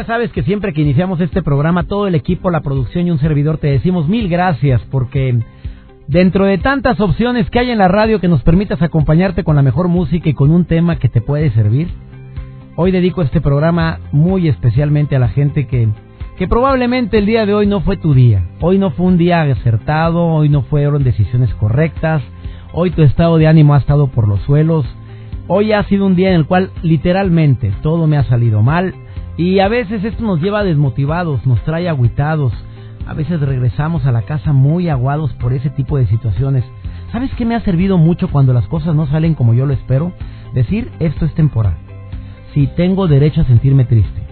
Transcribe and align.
Ya 0.00 0.06
sabes 0.06 0.32
que 0.32 0.42
siempre 0.44 0.72
que 0.72 0.80
iniciamos 0.80 1.20
este 1.20 1.42
programa, 1.42 1.82
todo 1.82 2.06
el 2.06 2.14
equipo, 2.14 2.50
la 2.50 2.62
producción 2.62 3.06
y 3.06 3.10
un 3.10 3.18
servidor 3.18 3.58
te 3.58 3.66
decimos 3.66 4.08
mil 4.08 4.30
gracias 4.30 4.80
porque 4.90 5.38
dentro 6.08 6.46
de 6.46 6.56
tantas 6.56 6.98
opciones 7.00 7.50
que 7.50 7.58
hay 7.58 7.70
en 7.70 7.76
la 7.76 7.86
radio 7.86 8.18
que 8.18 8.26
nos 8.26 8.42
permitas 8.42 8.80
acompañarte 8.80 9.44
con 9.44 9.56
la 9.56 9.62
mejor 9.62 9.88
música 9.88 10.30
y 10.30 10.32
con 10.32 10.52
un 10.52 10.64
tema 10.64 10.96
que 10.96 11.10
te 11.10 11.20
puede 11.20 11.50
servir, 11.50 11.88
hoy 12.76 12.92
dedico 12.92 13.20
este 13.20 13.42
programa 13.42 14.00
muy 14.10 14.48
especialmente 14.48 15.16
a 15.16 15.18
la 15.18 15.28
gente 15.28 15.66
que, 15.66 15.90
que 16.38 16.48
probablemente 16.48 17.18
el 17.18 17.26
día 17.26 17.44
de 17.44 17.52
hoy 17.52 17.66
no 17.66 17.82
fue 17.82 17.98
tu 17.98 18.14
día. 18.14 18.48
Hoy 18.62 18.78
no 18.78 18.92
fue 18.92 19.04
un 19.04 19.18
día 19.18 19.42
acertado, 19.42 20.24
hoy 20.28 20.48
no 20.48 20.62
fueron 20.62 21.04
decisiones 21.04 21.52
correctas, 21.56 22.22
hoy 22.72 22.90
tu 22.90 23.02
estado 23.02 23.36
de 23.36 23.48
ánimo 23.48 23.74
ha 23.74 23.78
estado 23.80 24.06
por 24.06 24.26
los 24.26 24.40
suelos, 24.44 24.86
hoy 25.46 25.72
ha 25.74 25.84
sido 25.84 26.06
un 26.06 26.16
día 26.16 26.30
en 26.30 26.36
el 26.36 26.46
cual 26.46 26.70
literalmente 26.82 27.70
todo 27.82 28.06
me 28.06 28.16
ha 28.16 28.24
salido 28.24 28.62
mal 28.62 28.94
y 29.36 29.60
a 29.60 29.68
veces 29.68 30.04
esto 30.04 30.22
nos 30.22 30.40
lleva 30.40 30.64
desmotivados, 30.64 31.46
nos 31.46 31.62
trae 31.64 31.88
aguitados. 31.88 32.52
A 33.06 33.14
veces 33.14 33.40
regresamos 33.40 34.04
a 34.06 34.12
la 34.12 34.22
casa 34.22 34.52
muy 34.52 34.88
aguados 34.88 35.32
por 35.34 35.52
ese 35.52 35.70
tipo 35.70 35.96
de 35.96 36.06
situaciones. 36.06 36.64
¿Sabes 37.12 37.30
qué 37.36 37.44
me 37.44 37.54
ha 37.54 37.60
servido 37.60 37.98
mucho 37.98 38.28
cuando 38.28 38.52
las 38.52 38.66
cosas 38.68 38.94
no 38.94 39.06
salen 39.06 39.34
como 39.34 39.54
yo 39.54 39.66
lo 39.66 39.72
espero? 39.72 40.12
Decir, 40.54 40.90
esto 41.00 41.24
es 41.24 41.34
temporal. 41.34 41.76
Si 42.54 42.66
tengo 42.68 43.08
derecho 43.08 43.40
a 43.40 43.44
sentirme 43.44 43.84
triste. 43.84 44.22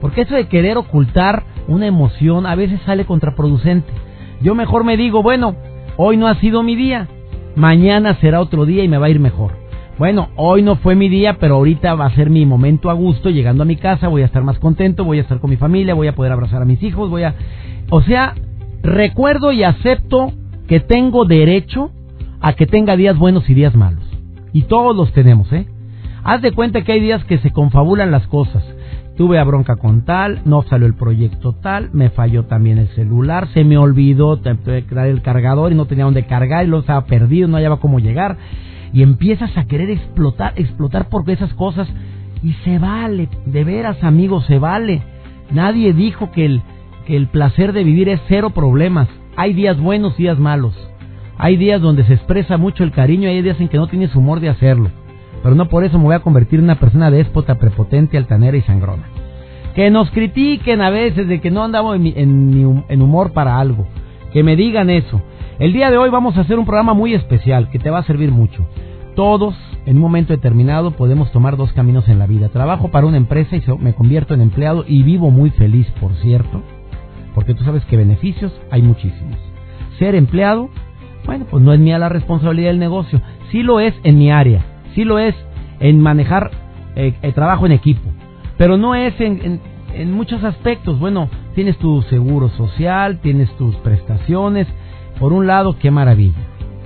Porque 0.00 0.22
eso 0.22 0.34
de 0.34 0.48
querer 0.48 0.76
ocultar 0.76 1.44
una 1.68 1.86
emoción 1.86 2.46
a 2.46 2.54
veces 2.54 2.80
sale 2.82 3.04
contraproducente. 3.04 3.92
Yo 4.40 4.54
mejor 4.54 4.84
me 4.84 4.96
digo, 4.96 5.22
bueno, 5.22 5.56
hoy 5.96 6.16
no 6.16 6.26
ha 6.26 6.34
sido 6.36 6.62
mi 6.62 6.76
día. 6.76 7.08
Mañana 7.56 8.14
será 8.20 8.40
otro 8.40 8.66
día 8.66 8.84
y 8.84 8.88
me 8.88 8.98
va 8.98 9.06
a 9.06 9.10
ir 9.10 9.20
mejor 9.20 9.61
bueno, 9.98 10.30
hoy 10.36 10.62
no 10.62 10.76
fue 10.76 10.94
mi 10.94 11.08
día, 11.08 11.36
pero 11.38 11.56
ahorita 11.56 11.94
va 11.94 12.06
a 12.06 12.14
ser 12.14 12.30
mi 12.30 12.46
momento 12.46 12.90
a 12.90 12.94
gusto, 12.94 13.28
llegando 13.30 13.62
a 13.62 13.66
mi 13.66 13.76
casa, 13.76 14.08
voy 14.08 14.22
a 14.22 14.26
estar 14.26 14.42
más 14.42 14.58
contento, 14.58 15.04
voy 15.04 15.18
a 15.18 15.22
estar 15.22 15.38
con 15.38 15.50
mi 15.50 15.56
familia, 15.56 15.94
voy 15.94 16.08
a 16.08 16.14
poder 16.14 16.32
abrazar 16.32 16.62
a 16.62 16.64
mis 16.64 16.82
hijos, 16.82 17.10
voy 17.10 17.24
a... 17.24 17.34
O 17.90 18.00
sea, 18.02 18.34
recuerdo 18.82 19.52
y 19.52 19.62
acepto 19.62 20.32
que 20.66 20.80
tengo 20.80 21.26
derecho 21.26 21.90
a 22.40 22.54
que 22.54 22.66
tenga 22.66 22.96
días 22.96 23.18
buenos 23.18 23.48
y 23.50 23.54
días 23.54 23.74
malos. 23.76 24.04
Y 24.54 24.62
todos 24.62 24.96
los 24.96 25.12
tenemos, 25.12 25.52
¿eh? 25.52 25.66
Haz 26.24 26.40
de 26.40 26.52
cuenta 26.52 26.82
que 26.82 26.92
hay 26.92 27.00
días 27.00 27.24
que 27.24 27.38
se 27.38 27.50
confabulan 27.50 28.10
las 28.10 28.26
cosas. 28.28 28.64
Tuve 29.16 29.38
a 29.38 29.44
bronca 29.44 29.76
con 29.76 30.06
tal, 30.06 30.40
no 30.46 30.62
salió 30.62 30.86
el 30.86 30.94
proyecto 30.94 31.52
tal, 31.52 31.90
me 31.92 32.08
falló 32.08 32.44
también 32.44 32.78
el 32.78 32.88
celular, 32.88 33.48
se 33.52 33.62
me 33.62 33.76
olvidó 33.76 34.38
traer 34.40 35.10
el 35.10 35.20
cargador 35.20 35.70
y 35.70 35.74
no 35.74 35.84
tenía 35.84 36.06
dónde 36.06 36.24
cargar 36.24 36.64
y 36.64 36.68
lo 36.68 36.78
estaba 36.78 37.04
perdido, 37.04 37.46
no 37.46 37.58
hallaba 37.58 37.76
cómo 37.76 37.98
llegar 37.98 38.38
y 38.92 39.02
empiezas 39.02 39.56
a 39.56 39.64
querer 39.64 39.90
explotar, 39.90 40.52
explotar 40.56 41.08
por 41.08 41.28
esas 41.30 41.52
cosas 41.54 41.88
y 42.42 42.52
se 42.64 42.78
vale, 42.78 43.28
de 43.46 43.64
veras 43.64 44.02
amigos, 44.02 44.44
se 44.46 44.58
vale. 44.58 45.02
Nadie 45.50 45.92
dijo 45.92 46.30
que 46.32 46.44
el, 46.44 46.62
que 47.06 47.16
el 47.16 47.28
placer 47.28 47.72
de 47.72 47.84
vivir 47.84 48.08
es 48.08 48.20
cero 48.28 48.50
problemas. 48.50 49.08
Hay 49.36 49.54
días 49.54 49.78
buenos, 49.80 50.16
días 50.16 50.38
malos. 50.38 50.74
Hay 51.38 51.56
días 51.56 51.80
donde 51.80 52.04
se 52.04 52.14
expresa 52.14 52.56
mucho 52.56 52.84
el 52.84 52.92
cariño 52.92 53.28
hay 53.28 53.42
días 53.42 53.60
en 53.60 53.68
que 53.68 53.78
no 53.78 53.86
tienes 53.86 54.14
humor 54.14 54.40
de 54.40 54.48
hacerlo. 54.48 54.90
Pero 55.42 55.54
no 55.54 55.68
por 55.68 55.84
eso 55.84 55.98
me 55.98 56.04
voy 56.04 56.14
a 56.14 56.20
convertir 56.20 56.58
en 56.58 56.66
una 56.66 56.78
persona 56.78 57.10
déspota, 57.10 57.58
prepotente, 57.58 58.16
altanera 58.16 58.56
y 58.56 58.62
sangrona. 58.62 59.04
Que 59.74 59.90
nos 59.90 60.10
critiquen 60.10 60.82
a 60.82 60.90
veces 60.90 61.26
de 61.28 61.40
que 61.40 61.50
no 61.50 61.64
andamos 61.64 61.96
en 61.96 63.02
humor 63.02 63.32
para 63.32 63.58
algo. 63.58 63.86
Que 64.32 64.42
me 64.42 64.54
digan 64.54 64.90
eso. 64.90 65.22
El 65.62 65.72
día 65.72 65.92
de 65.92 65.96
hoy 65.96 66.10
vamos 66.10 66.36
a 66.36 66.40
hacer 66.40 66.58
un 66.58 66.64
programa 66.64 66.92
muy 66.92 67.14
especial 67.14 67.70
que 67.70 67.78
te 67.78 67.88
va 67.88 68.00
a 68.00 68.02
servir 68.02 68.32
mucho. 68.32 68.66
Todos, 69.14 69.54
en 69.86 69.94
un 69.94 70.02
momento 70.02 70.32
determinado, 70.32 70.90
podemos 70.90 71.30
tomar 71.30 71.56
dos 71.56 71.72
caminos 71.72 72.08
en 72.08 72.18
la 72.18 72.26
vida. 72.26 72.48
Trabajo 72.48 72.90
para 72.90 73.06
una 73.06 73.16
empresa 73.16 73.54
y 73.54 73.62
me 73.78 73.94
convierto 73.94 74.34
en 74.34 74.40
empleado 74.40 74.84
y 74.88 75.04
vivo 75.04 75.30
muy 75.30 75.50
feliz, 75.50 75.86
por 76.00 76.16
cierto, 76.16 76.62
porque 77.32 77.54
tú 77.54 77.62
sabes 77.62 77.84
que 77.84 77.96
beneficios 77.96 78.52
hay 78.72 78.82
muchísimos. 78.82 79.38
Ser 80.00 80.16
empleado, 80.16 80.68
bueno, 81.26 81.46
pues 81.48 81.62
no 81.62 81.72
es 81.72 81.78
mía 81.78 81.96
la 81.96 82.08
responsabilidad 82.08 82.70
del 82.70 82.80
negocio. 82.80 83.22
Sí 83.52 83.62
lo 83.62 83.78
es 83.78 83.94
en 84.02 84.18
mi 84.18 84.32
área, 84.32 84.64
sí 84.96 85.04
lo 85.04 85.20
es 85.20 85.36
en 85.78 86.00
manejar 86.00 86.50
eh, 86.96 87.14
el 87.22 87.34
trabajo 87.34 87.66
en 87.66 87.72
equipo, 87.72 88.10
pero 88.58 88.78
no 88.78 88.96
es 88.96 89.14
en, 89.20 89.60
en 89.94 90.12
muchos 90.12 90.42
aspectos. 90.42 90.98
Bueno, 90.98 91.28
tienes 91.54 91.78
tu 91.78 92.02
seguro 92.02 92.48
social, 92.48 93.20
tienes 93.20 93.48
tus 93.56 93.76
prestaciones, 93.76 94.66
por 95.22 95.32
un 95.32 95.46
lado, 95.46 95.76
qué 95.78 95.92
maravilla. 95.92 96.34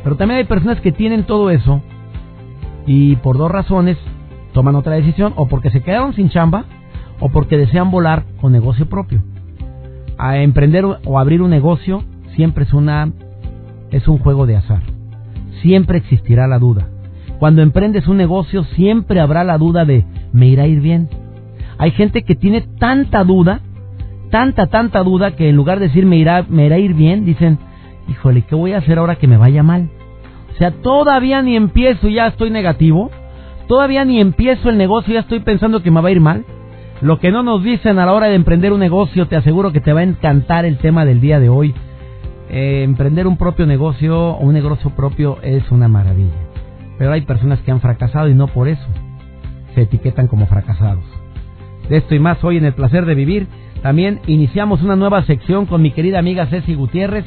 Pero 0.05 0.17
también 0.17 0.37
hay 0.37 0.45
personas 0.45 0.79
que 0.83 0.93
tienen 0.93 1.25
todo 1.25 1.49
eso 1.49 1.81
y 2.87 3.17
por 3.17 3.39
dos 3.39 3.51
razones 3.51 3.97
toman 4.53 4.77
otra 4.77 4.97
decisión, 4.97 5.33
o 5.37 5.49
porque 5.49 5.71
se 5.71 5.81
quedaron 5.81 6.13
sin 6.13 6.29
chamba, 6.29 6.67
o 7.19 7.31
porque 7.31 7.57
desean 7.57 7.91
volar 7.91 8.25
con 8.39 8.53
negocio 8.53 8.91
propio. 8.91 9.23
A 10.19 10.37
emprender 10.37 10.85
o 10.85 11.19
abrir 11.19 11.41
un 11.41 11.49
negocio 11.49 12.05
siempre 12.35 12.65
es 12.65 12.75
una 12.75 13.11
es 13.91 14.07
un 14.07 14.19
juego 14.19 14.45
de 14.45 14.57
azar. 14.57 14.83
Siempre 15.63 15.97
existirá 15.97 16.47
la 16.47 16.59
duda. 16.59 16.89
Cuando 17.39 17.63
emprendes 17.63 18.07
un 18.07 18.19
negocio 18.19 18.65
siempre 18.65 19.21
habrá 19.21 19.45
la 19.45 19.57
duda 19.57 19.87
de 19.87 20.05
¿me 20.35 20.49
irá 20.49 20.65
a 20.65 20.67
ir 20.67 20.83
bien? 20.83 21.09
Hay 21.79 21.93
gente 21.93 22.23
que 22.23 22.35
tiene 22.35 22.67
tanta 22.79 23.25
duda, 23.25 23.61
tanta 24.31 24.67
tanta 24.67 25.03
duda 25.03 25.37
que 25.37 25.49
en 25.49 25.57
lugar 25.57 25.79
de 25.79 25.87
decir 25.87 26.05
me 26.05 26.19
irá 26.19 26.45
me 26.47 26.67
irá 26.67 26.77
a 26.77 26.81
ir 26.81 26.93
bien, 26.93 27.25
dicen 27.25 27.59
híjole, 28.09 28.43
¿qué 28.43 28.55
voy 28.55 28.73
a 28.73 28.79
hacer 28.79 28.99
ahora 28.99 29.17
que 29.17 29.27
me 29.27 29.37
vaya 29.37 29.63
mal? 29.63 29.89
O 30.55 30.59
sea, 30.59 30.71
todavía 30.71 31.43
ni 31.43 31.57
empiezo 31.57 32.09
y 32.09 32.15
ya 32.15 32.29
estoy 32.29 32.51
negativo. 32.51 33.11
Todavía 33.69 34.05
ni 34.05 34.21
empiezo 34.21 34.71
el 34.71 34.79
negocio 34.79 35.15
ya 35.15 35.21
estoy 35.21 35.41
pensando 35.41 35.83
que 35.83 35.91
me 35.91 36.01
va 36.01 36.09
a 36.09 36.13
ir 36.13 36.21
mal. 36.21 36.45
Lo 37.03 37.19
que 37.19 37.31
no 37.31 37.43
nos 37.43 37.63
dicen 37.63 37.99
a 37.99 38.07
la 38.07 38.13
hora 38.15 38.29
de 38.29 38.37
emprender 38.37 38.73
un 38.73 38.81
negocio, 38.81 39.27
te 39.27 39.37
aseguro 39.37 39.73
que 39.73 39.81
te 39.81 39.93
va 39.93 40.01
a 40.01 40.05
encantar 40.05 40.65
el 40.65 40.79
tema 40.79 41.05
del 41.05 41.21
día 41.21 41.41
de 41.41 41.51
hoy. 41.51 41.75
Eh, 42.49 42.83
emprender 42.85 43.27
un 43.27 43.37
propio 43.37 43.67
negocio 43.67 44.31
o 44.31 44.41
un 44.41 44.55
negocio 44.55 44.91
propio 44.91 45.39
es 45.43 45.71
una 45.71 45.89
maravilla. 45.89 46.31
Pero 46.97 47.13
hay 47.13 47.23
personas 47.23 47.61
que 47.61 47.71
han 47.71 47.81
fracasado 47.81 48.29
y 48.29 48.35
no 48.35 48.47
por 48.47 48.69
eso 48.69 48.87
se 49.75 49.83
etiquetan 49.83 50.27
como 50.27 50.47
fracasados. 50.47 51.05
De 51.91 51.99
esto 51.99 52.15
y 52.15 52.19
más 52.19 52.43
hoy 52.43 52.57
en 52.57 52.65
el 52.65 52.73
placer 52.73 53.05
de 53.05 53.15
vivir. 53.15 53.47
También 53.83 54.21
iniciamos 54.27 54.83
una 54.83 54.97
nueva 54.97 55.23
sección 55.25 55.67
con 55.67 55.83
mi 55.83 55.91
querida 55.91 56.19
amiga 56.19 56.47
Ceci 56.47 56.75
Gutiérrez 56.75 57.27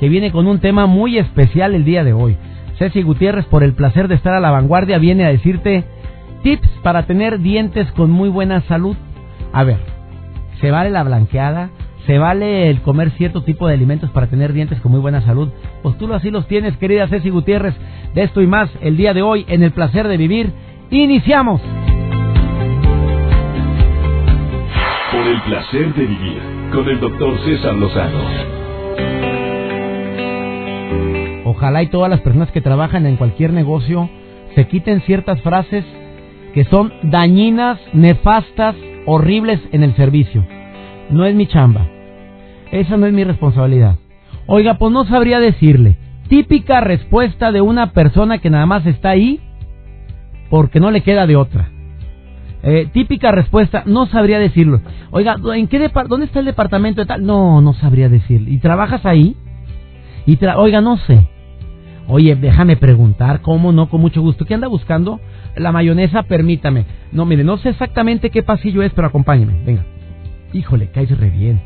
que 0.00 0.08
viene 0.08 0.30
con 0.30 0.46
un 0.46 0.60
tema 0.60 0.86
muy 0.86 1.18
especial 1.18 1.74
el 1.74 1.84
día 1.84 2.04
de 2.04 2.12
hoy. 2.12 2.36
Ceci 2.78 3.02
Gutiérrez, 3.02 3.46
por 3.46 3.62
el 3.62 3.72
placer 3.72 4.08
de 4.08 4.16
estar 4.16 4.34
a 4.34 4.40
la 4.40 4.50
vanguardia, 4.50 4.98
viene 4.98 5.24
a 5.24 5.30
decirte 5.30 5.84
tips 6.42 6.68
para 6.82 7.04
tener 7.04 7.40
dientes 7.40 7.90
con 7.92 8.10
muy 8.10 8.28
buena 8.28 8.60
salud. 8.62 8.96
A 9.52 9.64
ver, 9.64 9.78
¿se 10.60 10.70
vale 10.70 10.90
la 10.90 11.02
blanqueada? 11.02 11.70
¿Se 12.06 12.18
vale 12.18 12.70
el 12.70 12.82
comer 12.82 13.10
cierto 13.12 13.42
tipo 13.42 13.66
de 13.66 13.74
alimentos 13.74 14.10
para 14.10 14.28
tener 14.28 14.52
dientes 14.52 14.80
con 14.80 14.92
muy 14.92 15.00
buena 15.00 15.22
salud? 15.22 15.48
Pues 15.82 15.98
tú 15.98 16.12
así 16.14 16.30
los 16.30 16.46
tienes, 16.46 16.76
querida 16.76 17.08
Ceci 17.08 17.30
Gutiérrez. 17.30 17.74
De 18.14 18.22
esto 18.22 18.42
y 18.42 18.46
más, 18.46 18.70
el 18.80 18.96
día 18.96 19.12
de 19.12 19.22
hoy, 19.22 19.44
en 19.48 19.62
el 19.62 19.72
placer 19.72 20.06
de 20.06 20.16
vivir, 20.16 20.52
iniciamos. 20.90 21.60
Por 25.10 25.26
el 25.26 25.40
placer 25.42 25.94
de 25.94 26.06
vivir, 26.06 26.42
con 26.72 26.88
el 26.88 27.00
doctor 27.00 27.38
César 27.44 27.74
Lozano. 27.74 28.55
Ojalá 31.56 31.82
y 31.82 31.86
todas 31.86 32.10
las 32.10 32.20
personas 32.20 32.50
que 32.50 32.60
trabajan 32.60 33.06
en 33.06 33.16
cualquier 33.16 33.50
negocio 33.54 34.10
se 34.54 34.68
quiten 34.68 35.00
ciertas 35.00 35.40
frases 35.40 35.86
que 36.52 36.64
son 36.64 36.92
dañinas, 37.02 37.80
nefastas, 37.94 38.76
horribles 39.06 39.60
en 39.72 39.82
el 39.82 39.96
servicio. 39.96 40.44
No 41.08 41.24
es 41.24 41.34
mi 41.34 41.46
chamba. 41.46 41.86
Esa 42.72 42.98
no 42.98 43.06
es 43.06 43.14
mi 43.14 43.24
responsabilidad. 43.24 43.96
Oiga, 44.46 44.74
pues 44.74 44.92
no 44.92 45.06
sabría 45.06 45.40
decirle. 45.40 45.96
Típica 46.28 46.80
respuesta 46.80 47.50
de 47.52 47.62
una 47.62 47.92
persona 47.92 48.36
que 48.36 48.50
nada 48.50 48.66
más 48.66 48.84
está 48.84 49.10
ahí 49.10 49.40
porque 50.50 50.78
no 50.78 50.90
le 50.90 51.00
queda 51.00 51.26
de 51.26 51.36
otra. 51.36 51.70
Eh, 52.64 52.90
típica 52.92 53.32
respuesta, 53.32 53.82
no 53.86 54.04
sabría 54.06 54.38
decirlo. 54.38 54.82
Oiga, 55.10 55.36
¿en 55.54 55.68
qué 55.68 55.90
¿dónde 56.06 56.26
está 56.26 56.40
el 56.40 56.46
departamento 56.46 57.00
de 57.00 57.06
tal? 57.06 57.24
No, 57.24 57.62
no 57.62 57.72
sabría 57.72 58.10
decirle. 58.10 58.50
¿Y 58.50 58.58
trabajas 58.58 59.06
ahí? 59.06 59.36
Y 60.26 60.38
oiga, 60.56 60.82
no 60.82 60.98
sé. 60.98 61.30
Oye, 62.08 62.36
déjame 62.36 62.76
preguntar, 62.76 63.40
¿cómo 63.40 63.72
no? 63.72 63.88
Con 63.88 64.00
mucho 64.00 64.20
gusto. 64.20 64.44
¿Qué 64.44 64.54
anda 64.54 64.68
buscando? 64.68 65.20
la 65.56 65.72
mayonesa, 65.72 66.22
permítame. 66.24 66.84
No, 67.12 67.24
mire, 67.24 67.44
no 67.44 67.56
sé 67.58 67.70
exactamente 67.70 68.30
qué 68.30 68.42
pasillo 68.42 68.82
es, 68.82 68.92
pero 68.92 69.08
acompáñeme. 69.08 69.64
Venga. 69.64 69.84
Híjole, 70.52 70.90
caes 70.90 71.18
re 71.18 71.30
bien. 71.30 71.60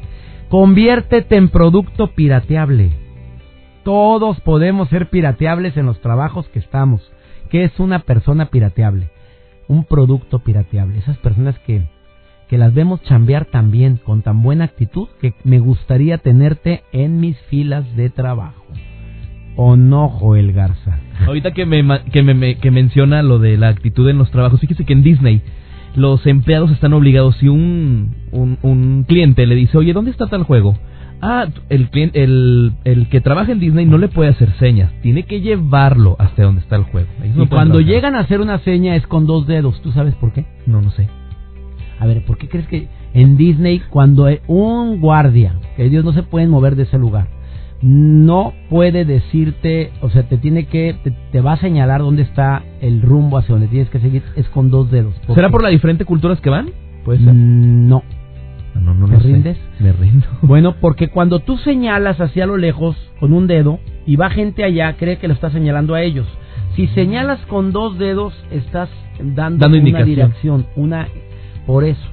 Conviértete 0.48 1.36
en 1.36 1.48
producto 1.48 2.08
pirateable. 2.08 2.90
Todos 3.84 4.40
podemos 4.40 4.88
ser 4.88 5.10
pirateables 5.10 5.76
en 5.76 5.86
los 5.86 6.00
trabajos 6.00 6.48
que 6.48 6.58
estamos. 6.58 7.12
¿Qué 7.50 7.64
es 7.64 7.78
una 7.80 8.00
persona 8.00 8.46
pirateable? 8.46 9.10
Un 9.68 9.84
producto 9.84 10.40
pirateable. 10.40 10.98
Esas 10.98 11.18
personas 11.18 11.58
que, 11.60 11.82
que 12.48 12.58
las 12.58 12.74
vemos 12.74 13.02
chambear 13.02 13.46
tan 13.46 13.70
bien, 13.70 13.96
con 13.96 14.22
tan 14.22 14.42
buena 14.42 14.64
actitud, 14.64 15.08
que 15.20 15.34
me 15.44 15.58
gustaría 15.58 16.18
tenerte 16.18 16.82
en 16.92 17.20
mis 17.20 17.38
filas 17.42 17.96
de 17.96 18.10
trabajo. 18.10 18.64
¿O 19.56 19.76
no, 19.76 20.08
Joel 20.08 20.52
Garza? 20.52 21.00
Ahorita 21.26 21.52
que, 21.52 21.66
me, 21.66 21.82
que, 22.12 22.22
me, 22.22 22.56
que 22.56 22.70
menciona 22.70 23.22
lo 23.22 23.38
de 23.38 23.56
la 23.56 23.68
actitud 23.68 24.08
en 24.08 24.18
los 24.18 24.30
trabajos, 24.30 24.60
fíjese 24.60 24.84
que 24.84 24.92
en 24.92 25.02
Disney 25.02 25.42
los 25.94 26.26
empleados 26.26 26.70
están 26.70 26.92
obligados, 26.92 27.36
si 27.36 27.48
un, 27.48 28.14
un, 28.32 28.58
un 28.62 29.04
cliente 29.06 29.46
le 29.46 29.54
dice, 29.54 29.76
oye, 29.76 29.92
¿dónde 29.92 30.10
está 30.10 30.28
tal 30.28 30.44
juego? 30.44 30.76
Ah, 31.22 31.48
el, 31.68 31.90
el, 31.92 32.72
el 32.84 33.08
que 33.08 33.20
trabaja 33.20 33.52
en 33.52 33.60
Disney 33.60 33.84
no 33.84 33.98
le 33.98 34.08
puede 34.08 34.30
hacer 34.30 34.54
señas, 34.58 34.90
tiene 35.02 35.24
que 35.24 35.40
llevarlo 35.42 36.16
hasta 36.18 36.44
donde 36.44 36.62
está 36.62 36.76
el 36.76 36.84
juego. 36.84 37.08
y 37.22 37.46
cuando 37.46 37.80
llegan 37.80 38.14
a 38.14 38.20
hacer 38.20 38.40
una 38.40 38.58
seña 38.60 38.96
es 38.96 39.06
con 39.06 39.26
dos 39.26 39.46
dedos, 39.46 39.82
¿tú 39.82 39.92
sabes 39.92 40.14
por 40.14 40.32
qué? 40.32 40.46
No, 40.66 40.80
no 40.80 40.90
sé. 40.92 41.08
A 41.98 42.06
ver, 42.06 42.24
¿por 42.24 42.38
qué 42.38 42.48
crees 42.48 42.66
que 42.68 42.88
en 43.12 43.36
Disney 43.36 43.82
cuando 43.90 44.28
un 44.46 45.00
guardia, 45.00 45.56
que 45.76 45.90
Dios 45.90 46.04
no 46.04 46.14
se 46.14 46.22
pueden 46.22 46.48
mover 46.48 46.74
de 46.74 46.84
ese 46.84 46.96
lugar, 46.96 47.28
no 47.82 48.52
puede 48.68 49.04
decirte, 49.04 49.90
o 50.02 50.10
sea, 50.10 50.24
te 50.24 50.36
tiene 50.36 50.66
que, 50.66 50.96
te, 51.32 51.40
va 51.40 51.54
a 51.54 51.56
señalar 51.56 52.00
dónde 52.00 52.22
está 52.22 52.62
el 52.80 53.00
rumbo 53.00 53.38
hacia 53.38 53.54
donde 53.54 53.68
tienes 53.68 53.88
que 53.88 54.00
seguir, 54.00 54.22
es 54.36 54.48
con 54.48 54.70
dos 54.70 54.90
dedos. 54.90 55.14
¿Será 55.34 55.48
por 55.48 55.62
las 55.62 55.72
diferentes 55.72 56.06
culturas 56.06 56.40
que 56.40 56.50
van? 56.50 56.70
Puede 57.04 57.20
ser. 57.20 57.32
Mm, 57.32 57.88
no. 57.88 58.02
No, 58.74 58.94
no, 58.94 59.08
¿Te 59.08 59.18
rindes? 59.18 59.58
Me 59.80 59.92
rindo. 59.92 60.26
Bueno, 60.42 60.76
porque 60.80 61.08
cuando 61.08 61.40
tú 61.40 61.56
señalas 61.58 62.20
hacia 62.20 62.46
lo 62.46 62.56
lejos 62.56 62.96
con 63.18 63.32
un 63.32 63.46
dedo 63.46 63.80
y 64.06 64.16
va 64.16 64.30
gente 64.30 64.62
allá, 64.62 64.96
cree 64.96 65.18
que 65.18 65.28
lo 65.28 65.34
está 65.34 65.50
señalando 65.50 65.94
a 65.94 66.02
ellos. 66.02 66.26
Si 66.76 66.86
señalas 66.88 67.40
con 67.46 67.72
dos 67.72 67.98
dedos, 67.98 68.32
estás 68.50 68.88
dando, 69.22 69.66
una 69.66 70.04
dirección, 70.04 70.66
una 70.76 71.08
por 71.66 71.84
eso. 71.84 72.08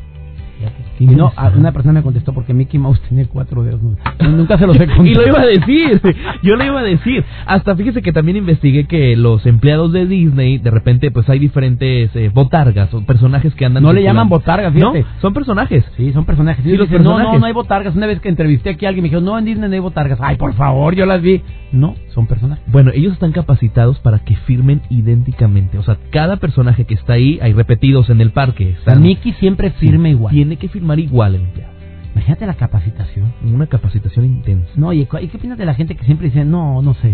Y 1.00 1.06
no, 1.06 1.32
una 1.56 1.72
persona 1.72 1.94
me 1.94 2.02
contestó 2.02 2.34
porque 2.34 2.54
Mickey 2.54 2.80
Mouse 2.80 3.00
tiene 3.08 3.26
cuatro 3.26 3.64
dedos. 3.64 3.82
Nunca 4.20 4.58
se 4.58 4.66
los 4.66 4.76
he 4.76 4.88
contado. 4.88 5.06
y 5.06 5.14
lo 5.14 5.28
iba 5.28 5.42
a 5.42 5.46
decir, 5.46 6.02
yo 6.44 6.56
lo 6.56 6.64
iba 6.64 6.80
a 6.80 6.84
decir. 6.84 7.24
Hasta 7.46 7.76
fíjese 7.76 8.02
que 8.02 8.12
también 8.12 8.38
investigué 8.38 8.86
que 8.86 9.16
los 9.16 9.46
empleados 9.46 9.92
de 9.92 10.06
Disney, 10.06 10.58
de 10.58 10.72
repente, 10.72 11.12
pues 11.12 11.30
hay 11.30 11.40
diferentes 11.40 12.16
eh, 12.16 12.32
botargas 12.34 12.94
o 12.94 13.06
personajes 13.06 13.54
que 13.56 13.66
andan. 13.66 13.84
No 13.84 13.94
le 13.94 14.04
llaman 14.04 14.30
botargas, 14.30 14.74
fíjate. 14.74 15.02
No, 15.02 15.06
son 15.22 15.34
personajes. 15.34 15.86
Sí, 15.98 16.12
son 16.14 16.26
personajes. 16.26 16.64
Sí, 16.64 16.76
los 16.76 16.88
personajes. 16.88 17.26
No, 17.26 17.34
no, 17.34 17.40
no 17.40 17.46
hay 17.46 17.54
botargas. 17.54 17.96
Una 17.96 18.08
vez 18.08 18.20
que 18.20 18.30
entrevisté 18.30 18.72
aquí 18.72 18.86
a 18.86 18.90
alguien 18.90 19.04
me 19.04 19.10
dijo, 19.10 19.22
no, 19.22 19.38
en 19.38 19.46
Disney 19.46 19.70
no 19.70 19.76
hay 19.76 19.80
botargas. 19.80 20.20
Ay, 20.22 20.38
por 20.38 20.54
favor, 20.56 20.96
yo 20.96 21.06
las 21.06 21.22
vi. 21.22 21.42
No, 21.72 21.96
son 22.14 22.28
personajes. 22.28 22.64
Bueno, 22.72 22.92
ellos 22.94 23.14
están 23.14 23.34
capacitados 23.34 24.00
para 24.00 24.20
que 24.20 24.36
firmen 24.36 24.82
idénticamente. 24.90 25.78
O 25.78 25.84
sea, 25.84 25.98
cada 26.12 26.38
personaje 26.38 26.86
que 26.86 26.94
está 26.94 27.14
ahí, 27.14 27.40
hay 27.42 27.54
repetidos 27.54 28.10
en 28.10 28.22
el 28.22 28.32
parque. 28.32 28.76
Mickey 28.98 29.34
siempre 29.34 29.72
firma 29.72 30.10
igual. 30.10 30.34
Tiene 30.34 30.56
que 30.56 30.70
firmar 30.70 30.87
igual 30.96 31.36
el 31.36 31.42
Imagínate 32.14 32.48
la 32.48 32.56
capacitación. 32.56 33.32
Una 33.44 33.68
capacitación 33.68 34.26
intensa. 34.26 34.70
No, 34.76 34.92
¿y 34.92 35.06
qué 35.06 35.38
opinas 35.38 35.58
de 35.58 35.66
la 35.66 35.76
gente 35.76 35.96
que 35.96 36.04
siempre 36.04 36.28
dice, 36.28 36.46
no, 36.46 36.82
no 36.82 36.96
sé? 36.96 37.14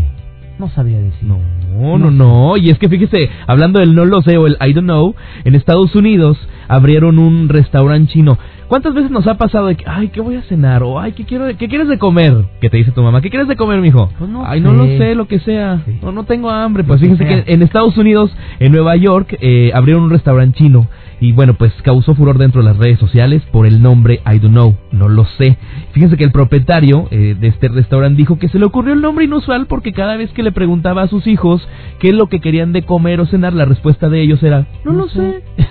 No 0.60 0.70
sabía 0.70 1.00
decir. 1.00 1.28
No, 1.28 1.98
no, 1.98 2.12
no, 2.12 2.58
Y 2.58 2.70
es 2.70 2.78
que 2.78 2.88
fíjese, 2.88 3.30
hablando 3.48 3.80
del 3.80 3.96
no 3.96 4.06
lo 4.06 4.22
sé 4.22 4.38
o 4.38 4.46
el 4.46 4.58
I 4.62 4.72
don't 4.74 4.86
know, 4.86 5.16
en 5.44 5.56
Estados 5.56 5.94
Unidos 5.96 6.38
abrieron 6.68 7.20
un 7.20 7.50
restaurante 7.50 8.14
chino. 8.14 8.38
¿Cuántas 8.68 8.94
veces 8.94 9.12
nos 9.12 9.28
ha 9.28 9.38
pasado 9.38 9.68
de 9.68 9.76
que, 9.76 9.84
ay, 9.88 10.08
¿qué 10.08 10.22
voy 10.22 10.36
a 10.36 10.42
cenar? 10.44 10.84
O, 10.84 11.00
ay, 11.00 11.12
¿qué, 11.14 11.26
quiero, 11.26 11.46
¿qué 11.58 11.68
quieres 11.68 11.88
de 11.88 11.98
comer? 11.98 12.46
¿Qué 12.62 12.70
te 12.70 12.78
dice 12.78 12.92
tu 12.92 13.02
mamá? 13.02 13.22
¿Qué 13.22 13.30
quieres 13.30 13.48
de 13.48 13.56
comer, 13.56 13.82
mijo? 13.82 14.10
Pues 14.18 14.30
no 14.30 14.46
ay, 14.46 14.62
no 14.62 14.74
lo 14.74 14.86
sé, 14.86 15.16
lo 15.16 15.28
que 15.28 15.40
sea. 15.40 15.84
No, 16.02 16.12
no 16.12 16.24
tengo 16.24 16.50
hambre. 16.50 16.84
Pues 16.84 17.02
fíjense 17.02 17.26
que 17.26 17.44
en 17.48 17.62
Estados 17.62 17.98
Unidos, 17.98 18.32
en 18.60 18.72
Nueva 18.72 18.96
York, 18.96 19.36
eh, 19.42 19.72
abrieron 19.74 20.04
un 20.04 20.10
restaurante 20.12 20.60
chino 20.60 20.88
y 21.24 21.32
bueno, 21.32 21.54
pues 21.54 21.72
causó 21.84 22.16
furor 22.16 22.38
dentro 22.38 22.62
de 22.62 22.68
las 22.68 22.78
redes 22.78 23.00
sociales 23.00 23.42
por 23.52 23.66
el 23.66 23.82
nombre 23.82 24.20
I 24.26 24.40
don't 24.40 24.52
know, 24.52 24.76
no 24.92 25.08
lo 25.08 25.24
sé. 25.38 25.58
Fíjense 25.94 26.18
que 26.18 26.26
el 26.26 26.34
propietario 26.34 27.08
eh, 27.12 27.36
de 27.40 27.48
este 27.48 27.70
restaurante 27.70 28.18
dijo 28.18 28.38
que 28.38 28.50
se 28.50 28.60
le 28.60 28.66
ocurrió 28.66 28.94
el 28.94 29.02
nombre 29.02 29.24
inusual 29.24 29.68
porque 29.68 29.94
cada 29.94 30.18
vez 30.18 30.32
que 30.32 30.44
le 30.44 30.52
preguntaba 30.52 31.04
a 31.04 31.08
sus 31.08 31.26
hijos 31.26 31.66
qué 32.00 32.10
es 32.10 32.14
lo 32.14 32.28
que 32.28 32.42
querían 32.42 32.74
de 32.74 32.84
comer 32.84 33.22
o 33.22 33.26
cenar, 33.26 33.54
la 33.54 33.64
respuesta 33.64 34.10
de 34.10 34.22
ellos 34.22 34.44
era, 34.44 34.68
no, 34.84 34.92
lo 34.92 35.08
sé. 35.08 35.44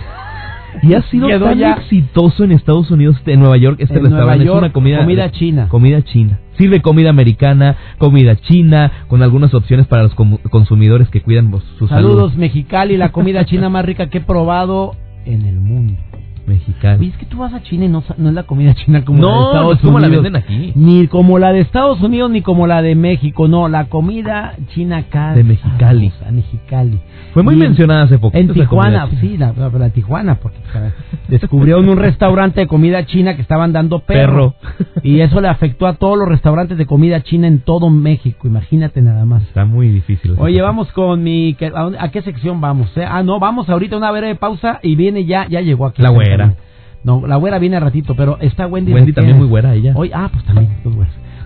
Y 0.81 0.95
ha 0.95 1.03
sido 1.03 1.29
tan 1.29 1.61
exitoso 1.61 2.43
en 2.43 2.51
Estados 2.51 2.89
Unidos, 2.89 3.15
en 3.27 3.39
Nueva 3.39 3.57
York, 3.57 3.77
este 3.79 3.99
restaurante. 3.99 4.43
es 4.43 4.49
una 4.49 4.73
comida, 4.73 5.01
comida 5.01 5.31
china. 5.31 5.67
Comida 5.69 6.01
china. 6.01 6.39
Sirve 6.57 6.81
comida 6.81 7.11
americana, 7.11 7.77
comida 7.99 8.35
china, 8.35 8.91
con 9.07 9.21
algunas 9.21 9.53
opciones 9.53 9.85
para 9.85 10.01
los 10.01 10.15
consumidores 10.15 11.09
que 11.09 11.21
cuidan 11.21 11.53
sus 11.77 11.89
Saludos, 11.89 12.35
Mexicali, 12.35 12.97
la 12.97 13.11
comida 13.11 13.45
china 13.45 13.69
más 13.69 13.85
rica 13.85 14.09
que 14.09 14.17
he 14.17 14.21
probado 14.21 14.95
en 15.25 15.45
el 15.45 15.59
mundo. 15.59 16.01
Mexicano. 16.45 16.99
Oye, 16.99 17.09
es 17.09 17.17
que 17.17 17.25
tú 17.25 17.37
vas 17.37 17.53
a 17.53 17.61
China 17.63 17.85
y 17.85 17.89
no, 17.89 18.03
no 18.17 18.29
es 18.29 18.35
la 18.35 18.43
comida 18.43 18.73
china 18.75 19.03
como 19.05 19.21
la 19.21 19.29
de 19.29 19.39
Estados 19.39 19.65
Unidos. 19.65 19.81
como 19.81 19.99
la 19.99 20.07
venden 20.07 20.35
aquí. 20.35 20.71
Ni 20.75 21.07
como 21.07 21.39
la 21.39 21.51
de 21.53 21.59
Estados 21.61 22.01
Unidos 22.01 22.31
ni 22.31 22.41
como 22.41 22.67
la 22.67 22.81
de 22.81 22.95
México. 22.95 23.47
No, 23.47 23.67
la 23.69 23.85
comida 23.85 24.55
china 24.73 24.97
acá. 24.97 25.33
De 25.33 25.43
Mexicali. 25.43 26.11
Mexicali. 26.31 26.99
Fue 27.33 27.43
muy 27.43 27.55
mencionada 27.55 28.03
hace 28.03 28.19
poco. 28.19 28.37
En 28.37 28.53
Tijuana, 28.53 29.09
sí, 29.19 29.37
la, 29.37 29.53
la, 29.53 29.89
Tijuana, 29.89 30.35
porque 30.35 30.59
descubrió 31.27 31.79
en 31.79 31.89
un 31.89 31.97
restaurante 31.97 32.61
de 32.61 32.67
comida 32.67 33.05
china 33.05 33.35
que 33.35 33.41
estaban 33.41 33.73
dando 33.73 33.99
perro, 33.99 34.55
Y 35.01 35.19
eso 35.21 35.41
le 35.41 35.47
afectó 35.47 35.87
a 35.87 35.95
todos 35.95 36.17
los 36.17 36.27
restaurantes 36.27 36.77
de 36.77 36.85
comida 36.85 37.21
china 37.21 37.47
en 37.47 37.59
todo 37.59 37.89
México. 37.89 38.47
Imagínate 38.47 39.01
nada 39.01 39.25
más. 39.25 39.41
Está 39.43 39.65
muy 39.65 39.89
difícil. 39.89 40.35
Oye, 40.37 40.61
vamos 40.61 40.91
con 40.91 41.23
mi... 41.23 41.57
¿A, 41.99 42.09
qué 42.09 42.21
sección 42.21 42.61
vamos? 42.61 42.95
Eh? 42.97 43.05
Ah, 43.07 43.23
no, 43.23 43.39
vamos 43.39 43.69
ahorita 43.69 43.95
a 43.95 43.97
una 43.97 44.11
breve 44.11 44.35
pausa 44.35 44.79
y 44.83 44.95
viene 44.95 45.25
ya, 45.25 45.47
ya 45.47 45.61
llegó 45.61 45.87
aquí. 45.87 46.01
La 46.01 46.11
güera. 46.35 46.55
No, 47.03 47.27
la 47.27 47.35
güera 47.35 47.59
viene 47.59 47.75
a 47.75 47.79
ratito, 47.81 48.15
pero 48.15 48.37
está 48.39 48.65
Wendy. 48.65 48.93
Wendy 48.93 49.13
también 49.13 49.37
muy 49.37 49.47
güera 49.47 49.73
ella. 49.73 49.93
Hoy, 49.95 50.11
ah, 50.13 50.29
pues 50.31 50.45
también. 50.45 50.69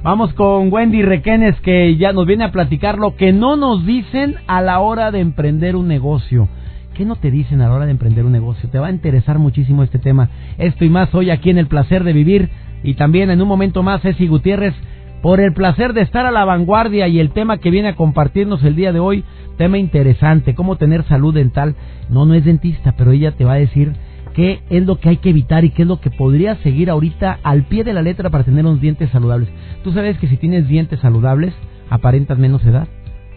Vamos 0.03 0.33
con 0.33 0.71
Wendy 0.71 1.01
Requenes 1.01 1.59
que 1.61 1.97
ya 1.97 2.13
nos 2.13 2.27
viene 2.27 2.43
a 2.43 2.51
platicar 2.51 2.99
lo 2.99 3.15
que 3.15 3.33
no 3.33 3.57
nos 3.57 3.85
dicen 3.85 4.35
a 4.45 4.61
la 4.61 4.79
hora 4.79 5.11
de 5.11 5.19
emprender 5.19 5.75
un 5.75 5.87
negocio. 5.87 6.47
¿Qué 6.93 7.05
no 7.05 7.15
te 7.15 7.31
dicen 7.31 7.61
a 7.61 7.67
la 7.67 7.73
hora 7.73 7.85
de 7.85 7.91
emprender 7.91 8.25
un 8.25 8.31
negocio? 8.31 8.69
Te 8.69 8.79
va 8.79 8.87
a 8.87 8.91
interesar 8.91 9.39
muchísimo 9.39 9.83
este 9.83 9.99
tema. 9.99 10.29
Esto 10.57 10.85
y 10.85 10.89
más 10.89 11.13
hoy 11.13 11.29
aquí 11.29 11.49
en 11.49 11.57
El 11.57 11.67
Placer 11.67 12.03
de 12.03 12.13
Vivir. 12.13 12.49
Y 12.83 12.93
también 12.93 13.31
en 13.31 13.41
un 13.41 13.47
momento 13.47 13.81
más, 13.81 14.01
Ceci 14.01 14.27
Gutiérrez, 14.27 14.75
por 15.21 15.39
el 15.39 15.53
placer 15.53 15.93
de 15.93 16.01
estar 16.01 16.25
a 16.25 16.31
la 16.31 16.45
vanguardia 16.45 17.07
y 17.07 17.19
el 17.19 17.31
tema 17.31 17.57
que 17.57 17.71
viene 17.71 17.89
a 17.89 17.95
compartirnos 17.95 18.63
el 18.63 18.75
día 18.75 18.93
de 18.93 18.99
hoy, 18.99 19.23
tema 19.57 19.79
interesante, 19.79 20.53
cómo 20.53 20.75
tener 20.75 21.03
salud 21.03 21.33
dental. 21.33 21.75
No, 22.09 22.25
no 22.25 22.35
es 22.35 22.45
dentista, 22.45 22.93
pero 22.97 23.11
ella 23.11 23.31
te 23.31 23.45
va 23.45 23.53
a 23.53 23.57
decir 23.57 23.93
qué 24.37 24.61
es 24.69 24.85
lo 24.85 24.99
que 24.99 25.09
hay 25.09 25.17
que 25.17 25.31
evitar 25.31 25.65
y 25.65 25.71
qué 25.71 25.81
es 25.81 25.87
lo 25.87 25.99
que 25.99 26.11
podría 26.11 26.55
seguir 26.57 26.91
ahorita 26.91 27.39
al 27.41 27.63
pie 27.63 27.83
de 27.83 27.91
la 27.91 28.03
letra 28.03 28.29
para 28.29 28.43
tener 28.43 28.63
unos 28.63 28.79
dientes 28.79 29.09
saludables. 29.09 29.49
Tú 29.83 29.91
sabes 29.93 30.19
que 30.19 30.27
si 30.27 30.37
tienes 30.37 30.67
dientes 30.67 30.99
saludables, 30.99 31.55
aparentas 31.89 32.37
menos 32.37 32.63
edad. 32.63 32.87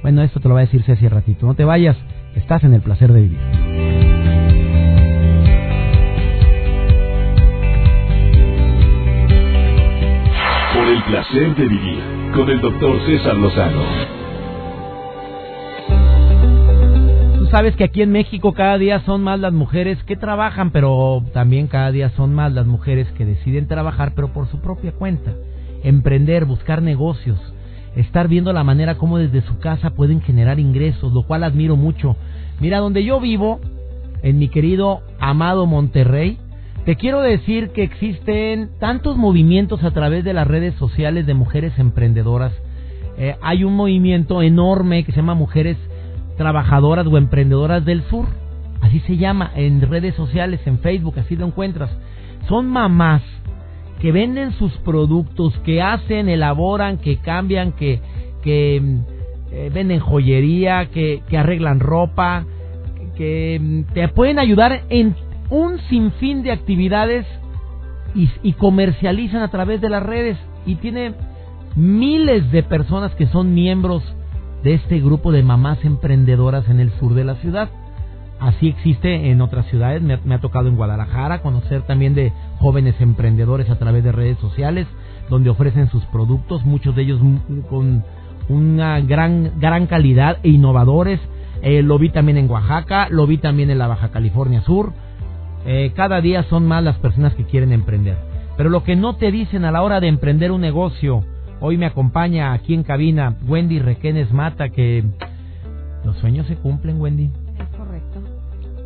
Bueno, 0.02 0.22
esto 0.22 0.40
te 0.40 0.48
lo 0.48 0.54
va 0.54 0.60
a 0.60 0.64
decir 0.64 0.82
Ceci 0.82 1.08
ratito. 1.08 1.46
No 1.46 1.54
te 1.54 1.64
vayas, 1.64 1.96
estás 2.34 2.64
en 2.64 2.74
el 2.74 2.82
placer 2.82 3.14
de 3.14 3.22
vivir. 3.22 3.38
Por 10.74 10.86
el 10.86 11.02
placer 11.04 11.56
de 11.56 11.66
vivir 11.66 11.98
con 12.34 12.50
el 12.50 12.60
doctor 12.60 13.00
César 13.06 13.36
Lozano. 13.38 14.19
Sabes 17.50 17.74
que 17.74 17.84
aquí 17.84 18.00
en 18.02 18.12
México 18.12 18.52
cada 18.52 18.78
día 18.78 19.00
son 19.00 19.22
más 19.22 19.40
las 19.40 19.52
mujeres 19.52 20.02
que 20.04 20.16
trabajan, 20.16 20.70
pero 20.70 21.24
también 21.32 21.66
cada 21.66 21.90
día 21.90 22.10
son 22.10 22.32
más 22.32 22.52
las 22.52 22.66
mujeres 22.66 23.08
que 23.12 23.24
deciden 23.24 23.66
trabajar, 23.66 24.12
pero 24.14 24.32
por 24.32 24.46
su 24.48 24.60
propia 24.60 24.92
cuenta. 24.92 25.32
Emprender, 25.82 26.44
buscar 26.44 26.80
negocios, 26.80 27.38
estar 27.96 28.28
viendo 28.28 28.52
la 28.52 28.62
manera 28.62 28.96
como 28.96 29.18
desde 29.18 29.40
su 29.42 29.58
casa 29.58 29.90
pueden 29.90 30.20
generar 30.20 30.60
ingresos, 30.60 31.12
lo 31.12 31.24
cual 31.24 31.42
admiro 31.42 31.76
mucho. 31.76 32.16
Mira, 32.60 32.78
donde 32.78 33.02
yo 33.02 33.18
vivo, 33.18 33.60
en 34.22 34.38
mi 34.38 34.48
querido 34.48 35.00
amado 35.18 35.66
Monterrey, 35.66 36.38
te 36.84 36.94
quiero 36.94 37.20
decir 37.20 37.70
que 37.70 37.82
existen 37.82 38.70
tantos 38.78 39.16
movimientos 39.16 39.82
a 39.82 39.90
través 39.90 40.24
de 40.24 40.34
las 40.34 40.46
redes 40.46 40.74
sociales 40.76 41.26
de 41.26 41.34
mujeres 41.34 41.72
emprendedoras. 41.78 42.52
Eh, 43.18 43.36
hay 43.42 43.64
un 43.64 43.74
movimiento 43.74 44.40
enorme 44.40 45.04
que 45.04 45.10
se 45.10 45.16
llama 45.16 45.34
Mujeres 45.34 45.76
trabajadoras 46.40 47.06
o 47.06 47.18
emprendedoras 47.18 47.84
del 47.84 48.02
sur. 48.04 48.24
Así 48.80 49.00
se 49.00 49.18
llama 49.18 49.50
en 49.54 49.82
redes 49.82 50.14
sociales, 50.14 50.58
en 50.64 50.78
Facebook, 50.78 51.18
así 51.18 51.36
lo 51.36 51.44
encuentras. 51.44 51.90
Son 52.48 52.66
mamás 52.66 53.20
que 54.00 54.10
venden 54.10 54.52
sus 54.52 54.72
productos, 54.78 55.52
que 55.66 55.82
hacen, 55.82 56.30
elaboran, 56.30 56.96
que 56.96 57.18
cambian, 57.18 57.72
que, 57.72 58.00
que 58.42 58.76
eh, 59.52 59.70
venden 59.70 60.00
joyería, 60.00 60.86
que, 60.86 61.22
que 61.28 61.36
arreglan 61.36 61.78
ropa, 61.78 62.46
que 63.18 63.60
mm, 63.60 63.92
te 63.92 64.08
pueden 64.08 64.38
ayudar 64.38 64.84
en 64.88 65.14
un 65.50 65.78
sinfín 65.90 66.42
de 66.42 66.52
actividades 66.52 67.26
y, 68.14 68.54
comercializan 68.54 69.42
a 69.42 69.50
través 69.50 69.82
de 69.82 69.90
las 69.90 70.02
redes 70.02 70.38
y 70.64 70.76
tiene 70.76 71.12
miles 71.76 72.50
de 72.50 72.62
personas 72.62 73.14
que 73.14 73.26
son 73.26 73.52
miembros 73.52 74.02
de 74.62 74.74
este 74.74 75.00
grupo 75.00 75.32
de 75.32 75.42
mamás 75.42 75.84
emprendedoras 75.84 76.68
en 76.68 76.80
el 76.80 76.90
sur 76.98 77.14
de 77.14 77.24
la 77.24 77.36
ciudad. 77.36 77.70
Así 78.38 78.68
existe 78.68 79.30
en 79.30 79.42
otras 79.42 79.66
ciudades, 79.66 80.00
me, 80.02 80.34
ha 80.34 80.40
tocado 80.40 80.68
en 80.68 80.76
Guadalajara 80.76 81.42
conocer 81.42 81.82
también 81.82 82.14
de 82.14 82.32
jóvenes 82.58 82.94
emprendedores 83.00 83.68
a 83.68 83.78
través 83.78 84.02
de 84.02 84.12
redes 84.12 84.38
sociales, 84.38 84.86
donde 85.28 85.50
ofrecen 85.50 85.90
sus 85.90 86.04
productos, 86.06 86.64
muchos 86.64 86.96
de 86.96 87.02
ellos 87.02 87.20
con 87.68 88.02
una 88.48 89.00
gran, 89.00 89.60
gran 89.60 89.86
calidad 89.86 90.38
e 90.42 90.48
innovadores. 90.48 91.20
Eh, 91.62 91.82
lo 91.82 91.98
vi 91.98 92.08
también 92.08 92.38
en 92.38 92.50
Oaxaca, 92.50 93.08
lo 93.10 93.26
vi 93.26 93.36
también 93.36 93.70
en 93.70 93.78
la 93.78 93.88
Baja 93.88 94.10
California 94.10 94.62
Sur. 94.62 94.92
Eh, 95.66 95.92
cada 95.94 96.22
día 96.22 96.42
son 96.44 96.66
más 96.66 96.82
las 96.82 96.96
personas 96.96 97.34
que 97.34 97.44
quieren 97.44 97.72
emprender. 97.72 98.16
Pero 98.56 98.70
lo 98.70 98.84
que 98.84 98.96
no 98.96 99.16
te 99.16 99.30
dicen 99.30 99.66
a 99.66 99.70
la 99.70 99.82
hora 99.82 100.00
de 100.00 100.08
emprender 100.08 100.50
un 100.50 100.62
negocio, 100.62 101.24
hoy 101.60 101.76
me 101.76 101.86
acompaña 101.86 102.52
aquí 102.52 102.74
en 102.74 102.82
cabina 102.82 103.36
Wendy 103.46 103.78
Requenes 103.78 104.32
Mata, 104.32 104.70
que 104.70 105.04
los 106.04 106.16
sueños 106.18 106.46
se 106.46 106.56
cumplen, 106.56 107.00
Wendy. 107.00 107.30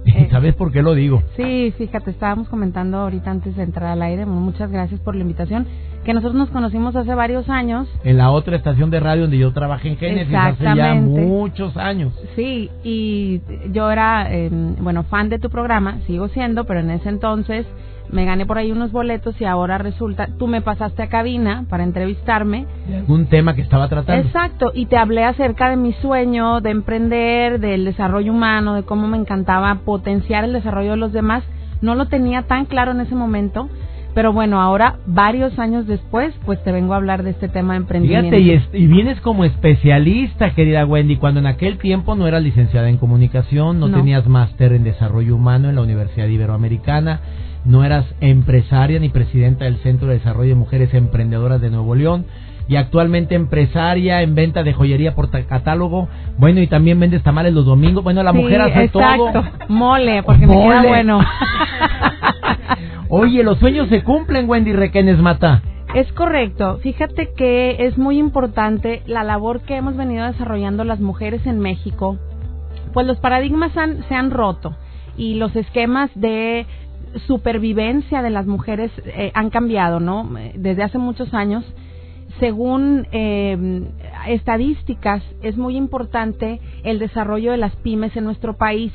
¿Sabes 0.30 0.54
por 0.54 0.72
qué 0.72 0.82
lo 0.82 0.94
digo? 0.94 1.22
Sí, 1.36 1.72
fíjate, 1.76 2.10
estábamos 2.10 2.48
comentando 2.48 2.98
ahorita 2.98 3.30
antes 3.30 3.56
de 3.56 3.62
entrar 3.62 3.90
al 3.90 4.02
aire, 4.02 4.26
muchas 4.26 4.70
gracias 4.70 5.00
por 5.00 5.14
la 5.14 5.22
invitación, 5.22 5.66
que 6.04 6.12
nosotros 6.12 6.34
nos 6.34 6.50
conocimos 6.50 6.94
hace 6.94 7.14
varios 7.14 7.48
años. 7.48 7.88
En 8.04 8.18
la 8.18 8.30
otra 8.30 8.56
estación 8.56 8.90
de 8.90 9.00
radio 9.00 9.22
donde 9.22 9.38
yo 9.38 9.52
trabajé 9.52 9.88
en 9.88 9.96
Génesis 9.96 10.34
hace 10.34 10.64
ya 10.64 10.94
muchos 10.94 11.76
años. 11.76 12.12
Sí, 12.36 12.70
y 12.82 13.40
yo 13.72 13.90
era, 13.90 14.30
em, 14.32 14.76
bueno, 14.80 15.04
fan 15.04 15.28
de 15.28 15.38
tu 15.38 15.48
programa, 15.48 15.98
sigo 16.06 16.28
siendo, 16.28 16.64
pero 16.64 16.80
en 16.80 16.90
ese 16.90 17.08
entonces 17.08 17.66
me 18.14 18.24
gané 18.24 18.46
por 18.46 18.58
ahí 18.58 18.70
unos 18.70 18.92
boletos 18.92 19.38
y 19.40 19.44
ahora 19.44 19.76
resulta, 19.76 20.28
tú 20.38 20.46
me 20.46 20.62
pasaste 20.62 21.02
a 21.02 21.08
cabina 21.08 21.64
para 21.68 21.82
entrevistarme. 21.82 22.66
Un 23.08 23.26
tema 23.26 23.56
que 23.56 23.62
estaba 23.62 23.88
tratando. 23.88 24.24
Exacto, 24.24 24.70
y 24.72 24.86
te 24.86 24.96
hablé 24.96 25.24
acerca 25.24 25.68
de 25.68 25.76
mi 25.76 25.92
sueño 25.94 26.60
de 26.60 26.70
emprender, 26.70 27.58
del 27.58 27.84
desarrollo 27.84 28.32
humano, 28.32 28.74
de 28.74 28.84
cómo 28.84 29.08
me 29.08 29.18
encantaba 29.18 29.74
potenciar 29.84 30.44
el 30.44 30.52
desarrollo 30.52 30.92
de 30.92 30.96
los 30.96 31.12
demás. 31.12 31.42
No 31.82 31.96
lo 31.96 32.06
tenía 32.06 32.42
tan 32.42 32.66
claro 32.66 32.92
en 32.92 33.00
ese 33.00 33.16
momento, 33.16 33.68
pero 34.14 34.32
bueno, 34.32 34.60
ahora, 34.60 34.98
varios 35.06 35.58
años 35.58 35.88
después, 35.88 36.32
pues 36.46 36.62
te 36.62 36.70
vengo 36.70 36.94
a 36.94 36.98
hablar 36.98 37.24
de 37.24 37.30
este 37.30 37.48
tema 37.48 37.72
de 37.72 37.78
emprendimiento. 37.78 38.36
Fíjate, 38.36 38.78
y, 38.78 38.86
vienes 38.86 39.20
como 39.22 39.44
especialista, 39.44 40.54
querida 40.54 40.86
Wendy, 40.86 41.16
cuando 41.16 41.40
en 41.40 41.46
aquel 41.46 41.78
tiempo 41.78 42.14
no 42.14 42.28
eras 42.28 42.44
licenciada 42.44 42.88
en 42.88 42.98
comunicación, 42.98 43.80
no. 43.80 43.90
tenías 43.90 44.28
máster 44.28 44.72
en 44.72 44.84
desarrollo 44.84 45.34
humano 45.34 45.68
en 45.68 45.74
la 45.74 45.82
Universidad 45.82 46.28
Iberoamericana 46.28 47.20
no 47.64 47.84
eras 47.84 48.04
empresaria 48.20 48.98
ni 48.98 49.08
presidenta 49.08 49.64
del 49.64 49.78
Centro 49.78 50.08
de 50.08 50.14
Desarrollo 50.14 50.50
de 50.50 50.54
Mujeres 50.54 50.92
Emprendedoras 50.92 51.60
de 51.60 51.70
Nuevo 51.70 51.94
León 51.94 52.26
y 52.68 52.76
actualmente 52.76 53.34
empresaria 53.34 54.22
en 54.22 54.34
venta 54.34 54.62
de 54.62 54.72
joyería 54.72 55.14
por 55.14 55.30
catálogo. 55.30 56.08
Bueno, 56.38 56.60
y 56.60 56.66
también 56.66 56.98
vendes 56.98 57.22
tamales 57.22 57.52
los 57.52 57.66
domingos. 57.66 58.02
Bueno, 58.04 58.22
la 58.22 58.32
mujer 58.32 58.60
hace 58.62 58.84
exacto. 58.84 59.30
todo. 59.32 59.44
Mole, 59.68 60.22
porque 60.22 60.46
me 60.46 60.54
queda 60.54 60.82
bueno. 60.82 61.20
Oye, 63.08 63.42
los 63.42 63.58
sueños 63.58 63.88
se 63.88 64.02
cumplen, 64.02 64.48
Wendy 64.48 64.72
Requenes 64.72 65.18
Mata. 65.18 65.62
Es 65.94 66.10
correcto. 66.12 66.78
Fíjate 66.82 67.32
que 67.36 67.86
es 67.86 67.96
muy 67.98 68.18
importante 68.18 69.02
la 69.06 69.22
labor 69.22 69.60
que 69.60 69.76
hemos 69.76 69.96
venido 69.96 70.26
desarrollando 70.26 70.84
las 70.84 71.00
mujeres 71.00 71.46
en 71.46 71.60
México. 71.60 72.18
Pues 72.92 73.06
los 73.06 73.18
paradigmas 73.18 73.72
se 73.72 74.14
han 74.14 74.30
roto 74.30 74.74
y 75.16 75.34
los 75.34 75.54
esquemas 75.54 76.10
de 76.14 76.66
supervivencia 77.26 78.22
de 78.22 78.30
las 78.30 78.46
mujeres 78.46 78.90
eh, 79.04 79.30
han 79.34 79.50
cambiado, 79.50 80.00
¿no? 80.00 80.28
Desde 80.54 80.82
hace 80.82 80.98
muchos 80.98 81.32
años. 81.34 81.64
Según 82.40 83.06
eh, 83.12 83.82
estadísticas, 84.26 85.22
es 85.42 85.56
muy 85.56 85.76
importante 85.76 86.60
el 86.82 86.98
desarrollo 86.98 87.52
de 87.52 87.58
las 87.58 87.76
pymes 87.76 88.16
en 88.16 88.24
nuestro 88.24 88.56
país. 88.56 88.92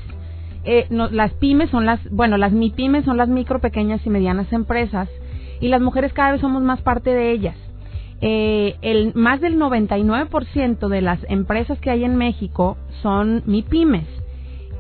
Eh, 0.66 0.88
las 0.90 1.34
pymes 1.36 1.70
son 1.70 1.86
las, 1.86 2.02
bueno, 2.12 2.38
las 2.38 2.52
MIPYMES 2.52 3.06
son 3.06 3.16
las 3.16 3.30
micro, 3.30 3.60
pequeñas 3.60 4.06
y 4.06 4.10
medianas 4.10 4.52
empresas 4.52 5.08
y 5.62 5.70
las 5.70 5.82
mujeres 5.82 6.12
cada 6.12 6.34
vez 6.34 6.42
somos 6.42 6.62
más 6.62 6.82
parte 6.82 7.12
de 7.12 7.32
ellas. 7.32 7.56
el, 8.22 9.14
más 9.16 9.40
del 9.40 9.58
99% 9.58 10.90
de 10.90 11.02
las 11.02 11.20
empresas 11.30 11.80
que 11.80 11.92
hay 11.92 12.04
en 12.04 12.18
México 12.18 12.76
son 13.02 13.44
MIPYMES 13.46 14.08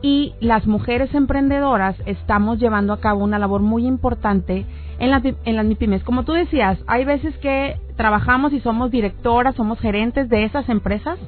y 0.01 0.33
las 0.39 0.65
mujeres 0.65 1.13
emprendedoras 1.13 1.95
estamos 2.05 2.59
llevando 2.59 2.93
a 2.93 2.99
cabo 2.99 3.23
una 3.23 3.39
labor 3.39 3.61
muy 3.61 3.85
importante 3.85 4.65
en, 4.99 5.35
en 5.45 5.55
las 5.55 5.65
MIPIMES. 5.65 6.03
Como 6.03 6.23
tú 6.23 6.33
decías, 6.33 6.79
hay 6.87 7.05
veces 7.05 7.37
que 7.37 7.77
trabajamos 7.97 8.53
y 8.53 8.61
somos 8.61 8.91
directoras, 8.91 9.55
somos 9.55 9.79
gerentes 9.79 10.29
de 10.29 10.45
esas 10.45 10.69
empresas, 10.69 11.19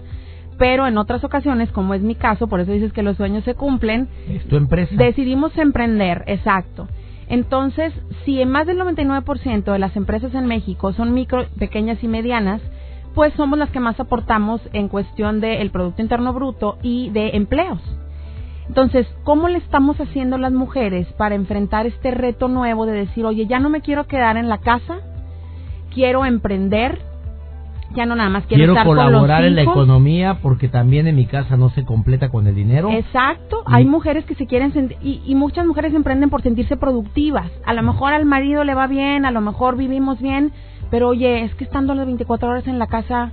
pero 0.57 0.87
en 0.87 0.97
otras 0.97 1.23
ocasiones, 1.23 1.71
como 1.71 1.93
es 1.93 2.01
mi 2.01 2.15
caso, 2.15 2.47
por 2.47 2.59
eso 2.59 2.71
dices 2.71 2.93
que 2.93 3.03
los 3.03 3.17
sueños 3.17 3.43
se 3.43 3.55
cumplen, 3.55 4.07
¿Es 4.29 4.47
tu 4.47 4.57
empresa? 4.57 4.93
decidimos 4.95 5.57
emprender, 5.57 6.23
exacto. 6.27 6.87
Entonces, 7.27 7.93
si 8.25 8.41
en 8.41 8.51
más 8.51 8.67
del 8.67 8.77
99% 8.77 9.63
de 9.71 9.79
las 9.79 9.95
empresas 9.95 10.33
en 10.33 10.47
México 10.47 10.91
son 10.93 11.13
micro, 11.13 11.45
pequeñas 11.57 12.03
y 12.03 12.07
medianas, 12.07 12.61
pues 13.15 13.33
somos 13.33 13.57
las 13.57 13.69
que 13.71 13.79
más 13.79 13.99
aportamos 13.99 14.61
en 14.73 14.87
cuestión 14.87 15.39
del 15.41 15.71
Producto 15.71 16.01
Interno 16.01 16.33
Bruto 16.33 16.77
y 16.81 17.09
de 17.09 17.29
empleos. 17.29 17.79
Entonces, 18.67 19.07
¿cómo 19.23 19.47
le 19.47 19.57
estamos 19.57 19.99
haciendo 19.99 20.37
las 20.37 20.51
mujeres 20.51 21.07
para 21.17 21.35
enfrentar 21.35 21.85
este 21.85 22.11
reto 22.11 22.47
nuevo 22.47 22.85
de 22.85 22.93
decir, 22.93 23.25
oye, 23.25 23.45
ya 23.45 23.59
no 23.59 23.69
me 23.69 23.81
quiero 23.81 24.07
quedar 24.07 24.37
en 24.37 24.49
la 24.49 24.59
casa, 24.59 24.99
quiero 25.93 26.25
emprender, 26.25 26.99
ya 27.95 28.05
no 28.05 28.15
nada 28.15 28.29
más 28.29 28.45
quiero, 28.45 28.61
quiero 28.61 28.73
estar 28.73 28.85
colaborar 28.85 29.43
en 29.43 29.55
la 29.55 29.63
economía 29.63 30.39
porque 30.41 30.69
también 30.69 31.07
en 31.07 31.15
mi 31.15 31.25
casa 31.25 31.57
no 31.57 31.69
se 31.71 31.83
completa 31.83 32.29
con 32.29 32.47
el 32.47 32.55
dinero. 32.55 32.89
Exacto, 32.91 33.63
hay 33.65 33.85
mujeres 33.85 34.25
que 34.25 34.35
se 34.35 34.47
quieren 34.47 34.71
sentir, 34.73 34.97
y, 35.01 35.21
y 35.25 35.35
muchas 35.35 35.65
mujeres 35.65 35.93
emprenden 35.93 36.29
por 36.29 36.41
sentirse 36.41 36.77
productivas. 36.77 37.51
A 37.65 37.73
lo 37.73 37.83
mejor 37.83 38.13
al 38.13 38.25
marido 38.25 38.63
le 38.63 38.73
va 38.73 38.87
bien, 38.87 39.25
a 39.25 39.31
lo 39.31 39.41
mejor 39.41 39.75
vivimos 39.75 40.21
bien, 40.21 40.53
pero 40.89 41.09
oye, 41.09 41.43
es 41.43 41.53
que 41.55 41.63
estando 41.63 41.93
las 41.93 42.05
24 42.05 42.49
horas 42.49 42.67
en 42.67 42.79
la 42.79 42.87
casa 42.87 43.31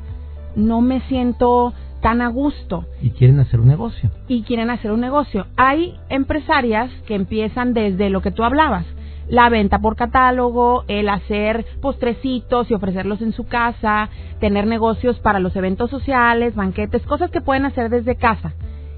no 0.57 0.81
me 0.81 1.01
siento 1.03 1.73
tan 2.01 2.21
a 2.21 2.29
gusto. 2.29 2.87
Y 3.03 3.11
quieren 3.11 3.41
hacer 3.41 3.61
un 3.61 3.69
negocio. 3.69 4.11
Y 4.29 4.43
quieren 4.43 4.71
hacer 4.71 4.93
un 4.93 5.01
negocio. 5.01 5.47
Hay 5.57 5.97
empresarias 6.09 6.91
que 7.07 7.15
empiezan 7.15 7.75
desde 7.75 8.11
lo 8.11 8.23
que 8.23 8.31
tú 8.31 8.45
hablabas, 8.45 8.87
la 9.29 9.49
venta 9.49 9.79
por 9.79 9.97
catálogo, 9.97 10.85
el 10.89 11.09
hacer 11.09 11.67
postrecitos 11.83 12.71
y 12.71 12.75
ofrecerlos 12.75 13.21
en 13.21 13.33
su 13.33 13.47
casa, 13.47 14.09
tener 14.41 14.67
negocios 14.67 15.19
para 15.21 15.39
los 15.39 15.55
eventos 15.57 15.91
sociales, 15.91 16.55
banquetes, 16.55 17.03
cosas 17.03 17.31
que 17.31 17.41
pueden 17.41 17.67
hacer 17.67 17.91
desde 17.91 18.17
casa. 18.17 18.55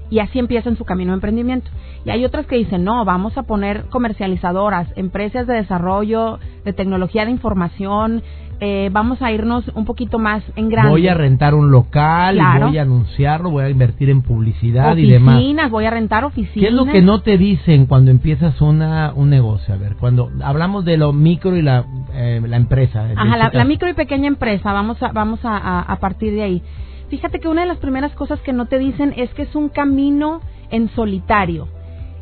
Y 0.09 0.19
así 0.19 0.39
empiezan 0.39 0.77
su 0.77 0.83
camino 0.83 1.11
de 1.11 1.15
emprendimiento. 1.15 1.69
Y 2.03 2.09
hay 2.09 2.25
otras 2.25 2.45
que 2.45 2.57
dicen, 2.57 2.83
no, 2.83 3.05
vamos 3.05 3.37
a 3.37 3.43
poner 3.43 3.85
comercializadoras, 3.85 4.89
empresas 4.97 5.47
de 5.47 5.55
desarrollo, 5.55 6.39
de 6.65 6.73
tecnología 6.73 7.23
de 7.23 7.31
información, 7.31 8.21
eh, 8.63 8.89
vamos 8.91 9.19
a 9.23 9.31
irnos 9.31 9.67
un 9.73 9.85
poquito 9.85 10.19
más 10.19 10.43
en 10.55 10.69
grande. 10.69 10.91
Voy 10.91 11.07
a 11.07 11.15
rentar 11.15 11.55
un 11.55 11.71
local, 11.71 12.39
voy 12.61 12.77
a 12.77 12.83
anunciarlo, 12.83 13.49
voy 13.49 13.63
a 13.63 13.69
invertir 13.69 14.11
en 14.11 14.21
publicidad 14.21 14.95
y 14.97 15.09
demás. 15.09 15.37
Oficinas, 15.37 15.71
voy 15.71 15.85
a 15.85 15.89
rentar 15.89 16.25
oficinas. 16.25 16.53
¿Qué 16.53 16.67
es 16.67 16.73
lo 16.73 16.85
que 16.85 17.01
no 17.01 17.21
te 17.21 17.39
dicen 17.39 17.87
cuando 17.87 18.11
empiezas 18.11 18.61
una, 18.61 19.13
un 19.15 19.31
negocio? 19.31 19.73
A 19.73 19.77
ver, 19.77 19.95
cuando 19.95 20.29
hablamos 20.43 20.85
de 20.85 20.97
lo 20.97 21.11
micro 21.11 21.55
y 21.57 21.63
la, 21.63 21.85
eh, 22.13 22.39
la 22.47 22.55
empresa. 22.55 23.09
Ajá, 23.15 23.35
la, 23.35 23.49
la, 23.51 23.65
micro 23.65 23.89
y 23.89 23.93
pequeña 23.93 24.27
empresa, 24.27 24.71
vamos 24.71 25.01
a, 25.01 25.11
vamos 25.11 25.39
a, 25.43 25.79
a 25.81 25.99
partir 25.99 26.31
de 26.33 26.43
ahí. 26.43 26.61
Fíjate 27.09 27.39
que 27.39 27.47
una 27.47 27.61
de 27.61 27.67
las 27.67 27.79
primeras 27.79 28.13
cosas 28.13 28.39
que 28.41 28.53
no 28.53 28.67
te 28.67 28.77
dicen 28.77 29.15
es 29.17 29.33
que 29.33 29.41
es 29.41 29.55
un 29.55 29.69
camino 29.69 30.39
en 30.69 30.87
solitario 30.89 31.67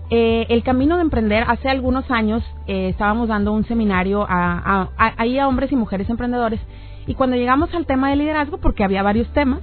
eh, 0.09 0.47
el 0.49 0.63
camino 0.63 0.95
de 0.95 1.03
emprender, 1.03 1.43
hace 1.47 1.69
algunos 1.69 2.09
años 2.09 2.43
eh, 2.67 2.89
estábamos 2.89 3.27
dando 3.27 3.53
un 3.53 3.65
seminario 3.65 4.25
a, 4.27 4.89
a, 4.97 5.13
a, 5.17 5.47
hombres 5.47 5.71
y 5.71 5.75
mujeres 5.75 6.09
emprendedores 6.09 6.59
y 7.05 7.13
cuando 7.13 7.35
llegamos 7.35 7.73
al 7.73 7.85
tema 7.85 8.09
de 8.09 8.15
liderazgo, 8.15 8.57
porque 8.57 8.83
había 8.83 9.03
varios 9.03 9.27
temas, 9.33 9.61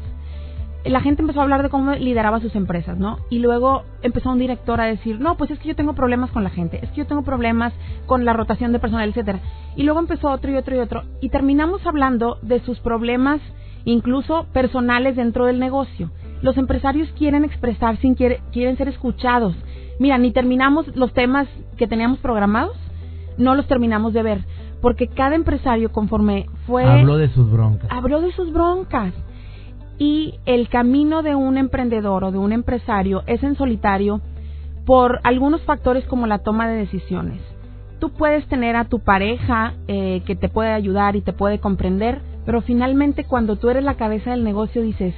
la 0.84 1.00
gente 1.00 1.22
empezó 1.22 1.40
a 1.40 1.42
hablar 1.42 1.62
de 1.62 1.68
cómo 1.68 1.92
lideraba 1.94 2.40
sus 2.40 2.54
empresas, 2.54 2.96
¿no? 2.96 3.18
Y 3.30 3.38
luego 3.40 3.82
empezó 4.02 4.30
un 4.30 4.38
director 4.38 4.80
a 4.80 4.86
decir, 4.86 5.20
no, 5.20 5.36
pues 5.36 5.50
es 5.50 5.58
que 5.58 5.68
yo 5.68 5.76
tengo 5.76 5.94
problemas 5.94 6.30
con 6.30 6.44
la 6.44 6.50
gente, 6.50 6.80
es 6.82 6.90
que 6.90 6.98
yo 6.98 7.06
tengo 7.06 7.22
problemas 7.22 7.72
con 8.06 8.24
la 8.24 8.32
rotación 8.32 8.72
de 8.72 8.78
personal, 8.78 9.08
etcétera. 9.08 9.40
Y 9.74 9.82
luego 9.82 10.00
empezó 10.00 10.30
otro 10.30 10.50
y 10.50 10.56
otro 10.56 10.76
y 10.76 10.78
otro. 10.78 11.02
Y 11.20 11.28
terminamos 11.28 11.84
hablando 11.86 12.38
de 12.42 12.60
sus 12.60 12.78
problemas, 12.80 13.40
incluso 13.84 14.46
personales 14.52 15.16
dentro 15.16 15.46
del 15.46 15.58
negocio. 15.58 16.10
Los 16.42 16.56
empresarios 16.56 17.08
quieren 17.18 17.44
expresar, 17.44 17.96
sin 17.98 18.14
quieren 18.14 18.76
ser 18.76 18.88
escuchados, 18.88 19.54
Mira, 19.98 20.18
ni 20.18 20.30
terminamos 20.32 20.86
los 20.96 21.12
temas 21.12 21.48
que 21.76 21.86
teníamos 21.86 22.18
programados, 22.18 22.76
no 23.38 23.54
los 23.54 23.66
terminamos 23.66 24.12
de 24.12 24.22
ver, 24.22 24.44
porque 24.80 25.08
cada 25.08 25.34
empresario 25.34 25.90
conforme 25.90 26.46
fue... 26.66 26.84
Habló 26.84 27.16
de 27.16 27.28
sus 27.30 27.50
broncas. 27.50 27.90
Habló 27.90 28.20
de 28.20 28.32
sus 28.32 28.52
broncas. 28.52 29.12
Y 29.98 30.34
el 30.44 30.68
camino 30.68 31.22
de 31.22 31.34
un 31.34 31.56
emprendedor 31.56 32.24
o 32.24 32.30
de 32.30 32.38
un 32.38 32.52
empresario 32.52 33.22
es 33.26 33.42
en 33.42 33.56
solitario 33.56 34.20
por 34.84 35.20
algunos 35.24 35.62
factores 35.62 36.04
como 36.04 36.26
la 36.26 36.38
toma 36.40 36.68
de 36.68 36.76
decisiones. 36.76 37.40
Tú 37.98 38.10
puedes 38.10 38.46
tener 38.46 38.76
a 38.76 38.84
tu 38.84 39.00
pareja 39.00 39.72
eh, 39.88 40.22
que 40.26 40.36
te 40.36 40.50
puede 40.50 40.72
ayudar 40.72 41.16
y 41.16 41.22
te 41.22 41.32
puede 41.32 41.58
comprender, 41.58 42.20
pero 42.44 42.60
finalmente 42.60 43.24
cuando 43.24 43.56
tú 43.56 43.70
eres 43.70 43.84
la 43.84 43.94
cabeza 43.94 44.30
del 44.30 44.44
negocio 44.44 44.82
dices, 44.82 45.14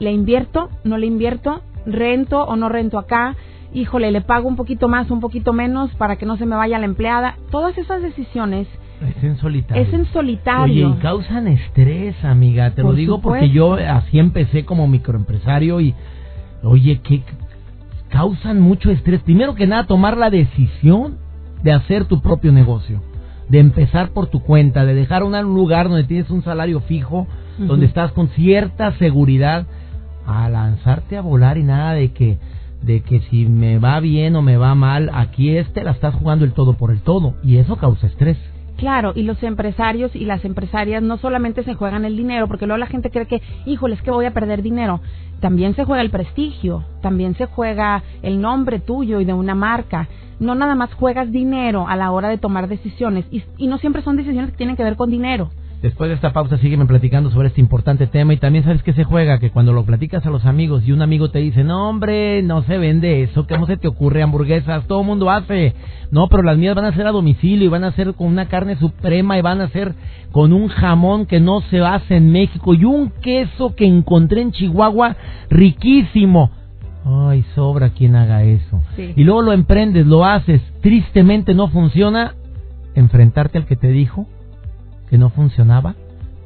¿le 0.00 0.10
invierto? 0.10 0.68
¿No 0.82 0.98
le 0.98 1.06
invierto? 1.06 1.62
¿Rento 1.86 2.42
o 2.42 2.56
no 2.56 2.68
rento 2.68 2.98
acá? 2.98 3.36
Híjole, 3.72 4.10
le 4.10 4.20
pago 4.20 4.48
un 4.48 4.56
poquito 4.56 4.88
más, 4.88 5.10
un 5.10 5.20
poquito 5.20 5.52
menos 5.52 5.90
para 5.96 6.16
que 6.16 6.26
no 6.26 6.36
se 6.36 6.46
me 6.46 6.56
vaya 6.56 6.78
la 6.78 6.86
empleada. 6.86 7.36
Todas 7.50 7.76
esas 7.76 8.02
decisiones 8.02 8.66
es 9.00 9.22
en 9.22 9.36
solitario. 9.36 9.82
Es 9.82 9.92
en 9.92 10.06
solitario. 10.06 10.88
Oye, 10.88 10.96
y 10.96 11.00
causan 11.00 11.46
estrés, 11.48 12.16
amiga. 12.24 12.70
Te 12.70 12.82
lo 12.82 12.92
digo 12.94 13.20
porque 13.20 13.50
yo 13.50 13.74
así 13.74 14.18
empecé 14.18 14.64
como 14.64 14.88
microempresario 14.88 15.80
y, 15.80 15.94
oye, 16.62 17.00
que 17.00 17.22
causan 18.08 18.60
mucho 18.60 18.90
estrés. 18.90 19.20
Primero 19.22 19.54
que 19.54 19.66
nada, 19.66 19.86
tomar 19.86 20.16
la 20.16 20.30
decisión 20.30 21.18
de 21.62 21.72
hacer 21.72 22.06
tu 22.06 22.20
propio 22.20 22.52
negocio, 22.52 23.00
de 23.48 23.60
empezar 23.60 24.10
por 24.10 24.26
tu 24.26 24.40
cuenta, 24.42 24.84
de 24.84 24.94
dejar 24.94 25.22
un 25.22 25.40
lugar 25.54 25.88
donde 25.88 26.04
tienes 26.04 26.30
un 26.30 26.42
salario 26.42 26.80
fijo, 26.80 27.26
donde 27.58 27.86
estás 27.86 28.12
con 28.12 28.28
cierta 28.28 28.92
seguridad, 28.98 29.66
a 30.26 30.48
lanzarte 30.48 31.16
a 31.16 31.22
volar 31.22 31.58
y 31.58 31.64
nada 31.64 31.94
de 31.94 32.12
que 32.12 32.38
de 32.82 33.00
que 33.00 33.20
si 33.20 33.46
me 33.46 33.78
va 33.78 34.00
bien 34.00 34.36
o 34.36 34.42
me 34.42 34.56
va 34.56 34.74
mal, 34.74 35.10
aquí 35.12 35.56
este 35.56 35.82
la 35.82 35.92
estás 35.92 36.14
jugando 36.14 36.44
el 36.44 36.52
todo 36.52 36.74
por 36.74 36.90
el 36.90 37.00
todo 37.00 37.34
y 37.42 37.56
eso 37.56 37.76
causa 37.76 38.06
estrés. 38.06 38.38
Claro, 38.78 39.12
y 39.16 39.22
los 39.22 39.42
empresarios 39.42 40.14
y 40.14 40.24
las 40.24 40.44
empresarias 40.44 41.02
no 41.02 41.18
solamente 41.18 41.64
se 41.64 41.74
juegan 41.74 42.04
el 42.04 42.16
dinero, 42.16 42.46
porque 42.46 42.66
luego 42.66 42.78
la 42.78 42.86
gente 42.86 43.10
cree 43.10 43.26
que, 43.26 43.42
híjole, 43.66 43.96
es 43.96 44.02
que 44.02 44.12
voy 44.12 44.24
a 44.24 44.32
perder 44.32 44.62
dinero. 44.62 45.00
También 45.40 45.74
se 45.74 45.84
juega 45.84 46.00
el 46.00 46.10
prestigio, 46.10 46.84
también 47.02 47.34
se 47.34 47.46
juega 47.46 48.04
el 48.22 48.40
nombre 48.40 48.78
tuyo 48.78 49.20
y 49.20 49.24
de 49.24 49.32
una 49.32 49.56
marca. 49.56 50.08
No 50.38 50.54
nada 50.54 50.76
más 50.76 50.94
juegas 50.94 51.32
dinero 51.32 51.88
a 51.88 51.96
la 51.96 52.12
hora 52.12 52.28
de 52.28 52.38
tomar 52.38 52.68
decisiones, 52.68 53.24
y, 53.32 53.42
y 53.56 53.66
no 53.66 53.78
siempre 53.78 54.02
son 54.02 54.16
decisiones 54.16 54.52
que 54.52 54.56
tienen 54.56 54.76
que 54.76 54.84
ver 54.84 54.94
con 54.94 55.10
dinero. 55.10 55.50
Después 55.82 56.08
de 56.08 56.16
esta 56.16 56.32
pausa 56.32 56.58
sígueme 56.58 56.86
platicando 56.86 57.30
sobre 57.30 57.48
este 57.48 57.60
importante 57.60 58.08
tema 58.08 58.32
y 58.32 58.38
también 58.38 58.64
sabes 58.64 58.82
que 58.82 58.92
se 58.94 59.04
juega, 59.04 59.38
que 59.38 59.50
cuando 59.50 59.72
lo 59.72 59.84
platicas 59.84 60.26
a 60.26 60.30
los 60.30 60.44
amigos 60.44 60.82
y 60.84 60.90
un 60.90 61.02
amigo 61.02 61.30
te 61.30 61.38
dice, 61.38 61.62
no 61.62 61.88
hombre, 61.88 62.42
no 62.42 62.62
se 62.64 62.78
vende 62.78 63.22
eso, 63.22 63.46
¿cómo 63.46 63.64
se 63.66 63.76
te 63.76 63.86
ocurre 63.86 64.24
hamburguesas? 64.24 64.88
Todo 64.88 65.02
el 65.02 65.06
mundo 65.06 65.30
hace. 65.30 65.76
No, 66.10 66.26
pero 66.26 66.42
las 66.42 66.58
mías 66.58 66.74
van 66.74 66.86
a 66.86 66.94
ser 66.94 67.06
a 67.06 67.12
domicilio 67.12 67.66
y 67.66 67.68
van 67.68 67.84
a 67.84 67.92
ser 67.92 68.14
con 68.14 68.26
una 68.26 68.46
carne 68.46 68.74
suprema 68.76 69.38
y 69.38 69.42
van 69.42 69.60
a 69.60 69.68
ser 69.68 69.94
con 70.32 70.52
un 70.52 70.66
jamón 70.66 71.26
que 71.26 71.38
no 71.38 71.60
se 71.60 71.78
hace 71.78 72.16
en 72.16 72.32
México 72.32 72.74
y 72.74 72.84
un 72.84 73.10
queso 73.22 73.76
que 73.76 73.86
encontré 73.86 74.42
en 74.42 74.50
Chihuahua 74.50 75.16
riquísimo. 75.48 76.50
Ay, 77.04 77.44
sobra 77.54 77.90
quien 77.90 78.16
haga 78.16 78.42
eso. 78.42 78.82
Y 78.96 79.22
luego 79.22 79.42
lo 79.42 79.52
emprendes, 79.52 80.06
lo 80.06 80.24
haces, 80.24 80.60
tristemente 80.82 81.54
no 81.54 81.68
funciona, 81.68 82.34
enfrentarte 82.96 83.58
al 83.58 83.66
que 83.66 83.76
te 83.76 83.90
dijo 83.90 84.26
que 85.08 85.18
no 85.18 85.30
funcionaba, 85.30 85.94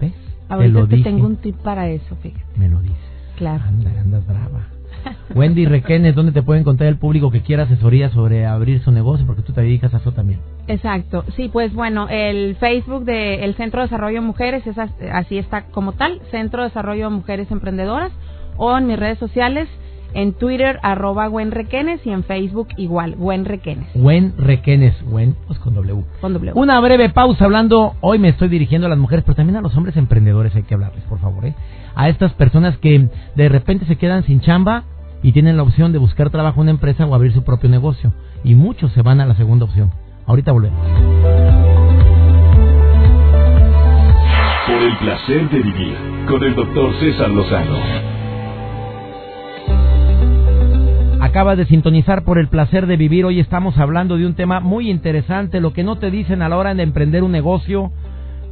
¿ves? 0.00 0.12
Ahorita 0.49 0.87
te, 0.87 1.02
tengo 1.02 1.26
un 1.26 1.37
tip 1.37 1.57
para 1.57 1.88
eso, 1.88 2.16
fíjate. 2.16 2.45
Me 2.57 2.69
lo 2.69 2.81
dices. 2.81 2.97
Claro. 3.37 3.64
Anda, 3.64 3.90
andas 4.00 4.26
brava. 4.26 4.69
Wendy 5.35 5.66
Requenes, 5.66 6.14
¿dónde 6.14 6.33
te 6.33 6.42
puede 6.42 6.61
encontrar 6.61 6.88
el 6.88 6.97
público 6.97 7.31
que 7.31 7.40
quiera 7.40 7.64
asesoría 7.64 8.11
sobre 8.11 8.47
abrir 8.47 8.81
su 8.83 8.92
negocio? 8.92 9.26
Porque 9.26 9.42
tú 9.42 9.52
te 9.52 9.62
dedicas 9.62 9.92
a 9.95 9.99
eso 9.99 10.12
también. 10.12 10.40
Exacto. 10.69 11.25
Sí, 11.37 11.49
pues 11.52 11.73
bueno, 11.75 12.09
el 12.09 12.57
Facebook 12.57 13.04
del 13.04 13.54
Centro 13.54 13.81
de 13.81 13.87
Desarrollo 13.87 14.23
Mujeres, 14.23 14.66
es 14.66 14.78
así 14.78 15.38
está 15.38 15.66
como 15.66 15.92
tal, 15.92 16.21
Centro 16.31 16.62
de 16.62 16.69
Desarrollo 16.69 17.11
Mujeres 17.11 17.50
Emprendedoras, 17.50 18.12
o 18.57 18.76
en 18.76 18.87
mis 18.87 18.99
redes 18.99 19.19
sociales, 19.19 19.69
en 20.14 20.33
Twitter, 20.35 20.78
arroba 20.83 21.26
Gwen 21.28 21.50
Requenes 21.50 22.04
y 22.07 22.11
en 22.11 22.25
Facebook 22.25 22.69
igual, 22.76 23.16
Gwen 23.16 23.45
Requenes. 23.45 23.87
Gwen 23.95 24.35
Requenes, 24.37 24.95
Gwen, 25.04 25.36
pues 25.47 25.58
con 25.58 25.75
W. 25.75 26.04
Con 26.21 26.32
W. 26.32 26.52
Una 26.54 26.80
breve 26.80 27.10
pausa 27.10 27.45
hablando, 27.45 27.95
hoy 28.00 28.19
me 28.19 28.28
estoy 28.28 28.49
dirigiendo 28.49 28.86
a 28.86 28.91
las 28.91 28.99
mujeres, 28.99 29.25
pero 29.25 29.36
también 29.36 29.56
a 29.56 29.60
los 29.60 29.76
hombres 29.76 29.97
emprendedores 29.97 30.54
hay 30.54 30.63
que 30.63 30.75
hablarles, 30.75 31.04
por 31.04 31.19
favor, 31.19 31.45
¿eh? 31.47 31.54
A 31.95 32.08
estas 32.08 32.32
personas 32.32 32.76
que 32.78 33.08
de 33.34 33.49
repente 33.49 33.86
se 33.86 33.97
quedan 33.97 34.25
sin 34.25 34.41
chamba 34.41 34.84
y 35.23 35.32
tienen 35.32 35.56
la 35.56 35.63
opción 35.63 35.93
de 35.93 35.99
buscar 35.99 36.30
trabajo 36.30 36.60
en 36.60 36.63
una 36.63 36.71
empresa 36.73 37.06
o 37.06 37.15
abrir 37.15 37.32
su 37.32 37.45
propio 37.45 37.71
negocio. 37.71 38.13
Y 38.45 38.54
muchos 38.54 38.93
se 38.93 39.02
van 39.02 39.21
a 39.21 39.26
la 39.26 39.36
segunda 39.36 39.67
opción. 39.67 39.93
Ahorita 40.26 40.52
volvemos. 40.52 40.80
Por 44.67 44.82
el 44.82 44.97
placer 44.99 45.50
de 45.50 45.60
vivir 45.60 45.97
con 46.28 46.43
el 46.43 46.54
doctor 46.54 46.93
César 47.00 47.30
Lozano. 47.30 48.22
Acaba 51.32 51.56
de 51.56 51.64
sintonizar 51.64 52.25
por 52.25 52.36
el 52.36 52.49
placer 52.49 52.86
de 52.86 52.99
vivir. 52.99 53.25
Hoy 53.25 53.40
estamos 53.40 53.78
hablando 53.78 54.18
de 54.18 54.26
un 54.26 54.34
tema 54.34 54.60
muy 54.60 54.90
interesante, 54.90 55.62
lo 55.62 55.73
que 55.73 55.82
no 55.82 55.97
te 55.97 56.10
dicen 56.10 56.42
a 56.42 56.50
la 56.50 56.58
hora 56.58 56.75
de 56.75 56.82
emprender 56.82 57.23
un 57.25 57.32
negocio. 57.32 57.90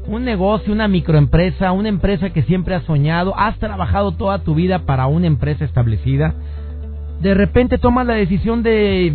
Un 0.08 0.24
negocio, 0.24 0.72
una 0.72 0.88
microempresa, 0.88 1.72
una 1.72 1.90
empresa 1.90 2.30
que 2.30 2.40
siempre 2.40 2.74
has 2.74 2.84
soñado, 2.84 3.38
has 3.38 3.58
trabajado 3.58 4.12
toda 4.12 4.38
tu 4.38 4.54
vida 4.54 4.86
para 4.86 5.08
una 5.08 5.26
empresa 5.26 5.66
establecida. 5.66 6.32
De 7.20 7.34
repente 7.34 7.76
tomas 7.76 8.06
la 8.06 8.14
decisión 8.14 8.62
de 8.62 9.14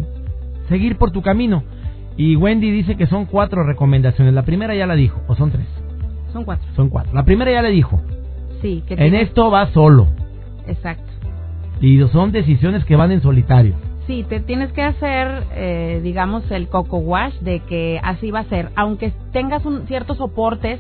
seguir 0.69 0.97
por 0.97 1.10
tu 1.10 1.23
camino. 1.23 1.63
Y 2.17 2.36
Wendy 2.36 2.69
dice 2.69 2.95
que 2.95 3.08
son 3.08 3.25
cuatro 3.25 3.63
recomendaciones. 3.63 4.36
La 4.36 4.45
primera 4.45 4.75
ya 4.75 4.86
la 4.86 4.93
dijo, 4.93 5.19
o 5.28 5.36
son 5.36 5.49
tres. 5.49 5.65
Son 6.34 6.43
cuatro. 6.43 6.67
Son 6.75 6.89
cuatro. 6.89 7.13
La 7.15 7.25
primera 7.25 7.51
ya 7.51 7.63
le 7.63 7.71
dijo. 7.71 7.99
Sí, 8.62 8.84
que 8.86 8.93
En 8.93 9.15
esto 9.15 9.49
va 9.49 9.71
solo. 9.71 10.10
Exacto. 10.67 11.14
Y 11.82 12.00
son 12.10 12.32
decisiones 12.32 12.86
que 12.86 12.96
van 12.96 13.12
en 13.12 13.22
solitario. 13.22 13.76
Sí, 14.08 14.24
te 14.28 14.40
tienes 14.40 14.72
que 14.72 14.84
hacer, 14.84 15.44
eh, 15.56 16.00
digamos, 16.04 16.50
el 16.52 16.68
coco 16.68 16.98
wash 16.98 17.34
de 17.40 17.62
que 17.62 18.00
así 18.04 18.30
va 18.30 18.42
a 18.42 18.46
ser. 18.46 18.70
Aunque 18.76 19.12
tengas 19.32 19.66
un, 19.66 19.88
ciertos 19.88 20.18
soportes 20.18 20.80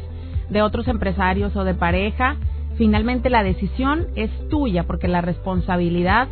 de 0.49 0.61
otros 0.61 0.87
empresarios 0.87 1.55
o 1.55 1.63
de 1.63 1.73
pareja, 1.73 2.35
finalmente 2.77 3.31
la 3.31 3.43
decisión 3.43 4.05
es 4.15 4.29
tuya, 4.49 4.83
porque 4.83 5.07
la 5.07 5.21
responsabilidad 5.21 6.27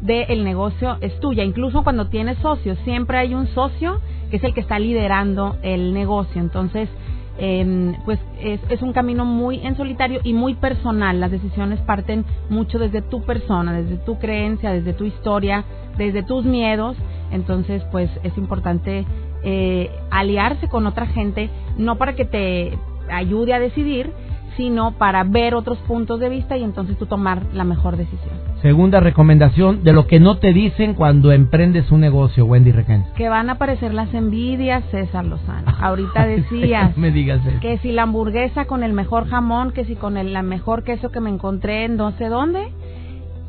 del 0.00 0.42
negocio 0.42 0.96
es 1.00 1.18
tuya. 1.20 1.44
Incluso 1.44 1.84
cuando 1.84 2.08
tienes 2.08 2.38
socios, 2.38 2.76
siempre 2.84 3.18
hay 3.18 3.34
un 3.34 3.46
socio 3.48 4.00
que 4.30 4.38
es 4.38 4.44
el 4.44 4.52
que 4.52 4.60
está 4.60 4.80
liderando 4.80 5.56
el 5.62 5.94
negocio. 5.94 6.40
Entonces, 6.40 6.88
eh, 7.38 7.94
pues 8.04 8.18
es, 8.40 8.60
es, 8.68 8.82
un 8.82 8.92
camino 8.92 9.24
muy 9.24 9.64
en 9.64 9.76
solitario 9.76 10.20
y 10.22 10.34
muy 10.34 10.54
personal. 10.54 11.20
Las 11.20 11.30
decisiones 11.30 11.80
parten 11.80 12.24
mucho 12.50 12.78
desde 12.78 13.02
tu 13.02 13.22
persona, 13.22 13.72
desde 13.72 13.96
tu 13.96 14.18
creencia, 14.18 14.72
desde 14.72 14.92
tu 14.92 15.04
historia, 15.04 15.64
desde 15.96 16.22
tus 16.22 16.44
miedos. 16.44 16.96
Entonces, 17.30 17.82
pues 17.90 18.10
es 18.22 18.36
importante 18.36 19.06
eh, 19.44 19.90
aliarse 20.10 20.68
con 20.68 20.86
otra 20.86 21.06
gente, 21.06 21.50
no 21.78 21.96
para 21.96 22.14
que 22.14 22.24
te 22.24 22.78
ayude 23.10 23.54
a 23.54 23.58
decidir, 23.58 24.12
sino 24.56 24.92
para 24.92 25.24
ver 25.24 25.54
otros 25.54 25.78
puntos 25.78 26.20
de 26.20 26.28
vista 26.28 26.56
y 26.56 26.62
entonces 26.62 26.98
tú 26.98 27.06
tomar 27.06 27.46
la 27.54 27.64
mejor 27.64 27.96
decisión. 27.96 28.41
Segunda 28.62 29.00
recomendación 29.00 29.82
de 29.82 29.92
lo 29.92 30.06
que 30.06 30.20
no 30.20 30.38
te 30.38 30.52
dicen 30.52 30.94
cuando 30.94 31.32
emprendes 31.32 31.90
un 31.90 32.00
negocio, 32.00 32.46
Wendy 32.46 32.70
Requén. 32.70 33.04
Que 33.16 33.28
van 33.28 33.50
a 33.50 33.54
aparecer 33.54 33.92
las 33.92 34.14
envidias, 34.14 34.84
César 34.92 35.24
Lozano. 35.24 35.72
Ahorita 35.80 36.26
decías 36.26 36.96
me 36.96 37.10
digas 37.10 37.40
que 37.60 37.78
si 37.78 37.90
la 37.90 38.04
hamburguesa 38.04 38.66
con 38.66 38.84
el 38.84 38.92
mejor 38.92 39.26
jamón, 39.28 39.72
que 39.72 39.84
si 39.84 39.96
con 39.96 40.16
el 40.16 40.32
la 40.32 40.42
mejor 40.42 40.84
queso 40.84 41.10
que 41.10 41.18
me 41.18 41.30
encontré 41.30 41.86
en 41.86 41.96
no 41.96 42.12
sé 42.12 42.26
dónde. 42.26 42.68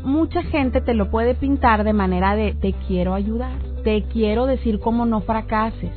Mucha 0.04 0.42
gente 0.42 0.82
te 0.82 0.96
lo 0.96 1.12
puede 1.12 1.36
pintar 1.36 1.84
de 1.84 1.94
manera 1.94 2.36
de 2.36 2.54
te 2.54 2.74
quiero 2.88 3.14
ayudar, 3.14 3.54
te 3.84 4.04
quiero 4.12 4.48
decir 4.48 4.80
cómo 4.80 5.06
no 5.06 5.22
fracases 5.22 5.92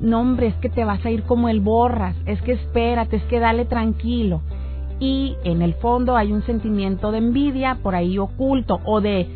no 0.00 0.20
hombre, 0.20 0.48
es 0.48 0.54
que 0.56 0.68
te 0.68 0.84
vas 0.84 1.04
a 1.04 1.10
ir 1.10 1.22
como 1.22 1.48
el 1.48 1.60
borras, 1.60 2.16
es 2.26 2.40
que 2.42 2.52
espérate, 2.52 3.16
es 3.16 3.22
que 3.24 3.40
dale 3.40 3.64
tranquilo. 3.64 4.42
Y 4.98 5.36
en 5.44 5.62
el 5.62 5.74
fondo 5.74 6.16
hay 6.16 6.32
un 6.32 6.42
sentimiento 6.44 7.12
de 7.12 7.18
envidia 7.18 7.78
por 7.82 7.94
ahí 7.94 8.18
oculto 8.18 8.80
o 8.84 9.00
de, 9.00 9.28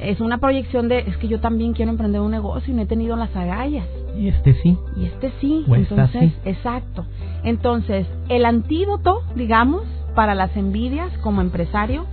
es 0.00 0.20
una 0.20 0.38
proyección 0.38 0.88
de, 0.88 1.00
es 1.00 1.16
que 1.18 1.28
yo 1.28 1.40
también 1.40 1.72
quiero 1.72 1.90
emprender 1.90 2.20
un 2.20 2.32
negocio 2.32 2.72
y 2.72 2.76
no 2.76 2.82
he 2.82 2.86
tenido 2.86 3.16
las 3.16 3.34
agallas. 3.36 3.86
Y 4.18 4.28
este 4.28 4.54
sí. 4.54 4.76
Y 4.96 5.06
este 5.06 5.32
sí. 5.40 5.64
Entonces, 5.68 6.32
exacto. 6.44 7.04
Entonces, 7.42 8.06
el 8.28 8.44
antídoto, 8.44 9.22
digamos, 9.34 9.82
para 10.14 10.34
las 10.34 10.56
envidias 10.56 11.10
como 11.18 11.40
empresario, 11.40 12.06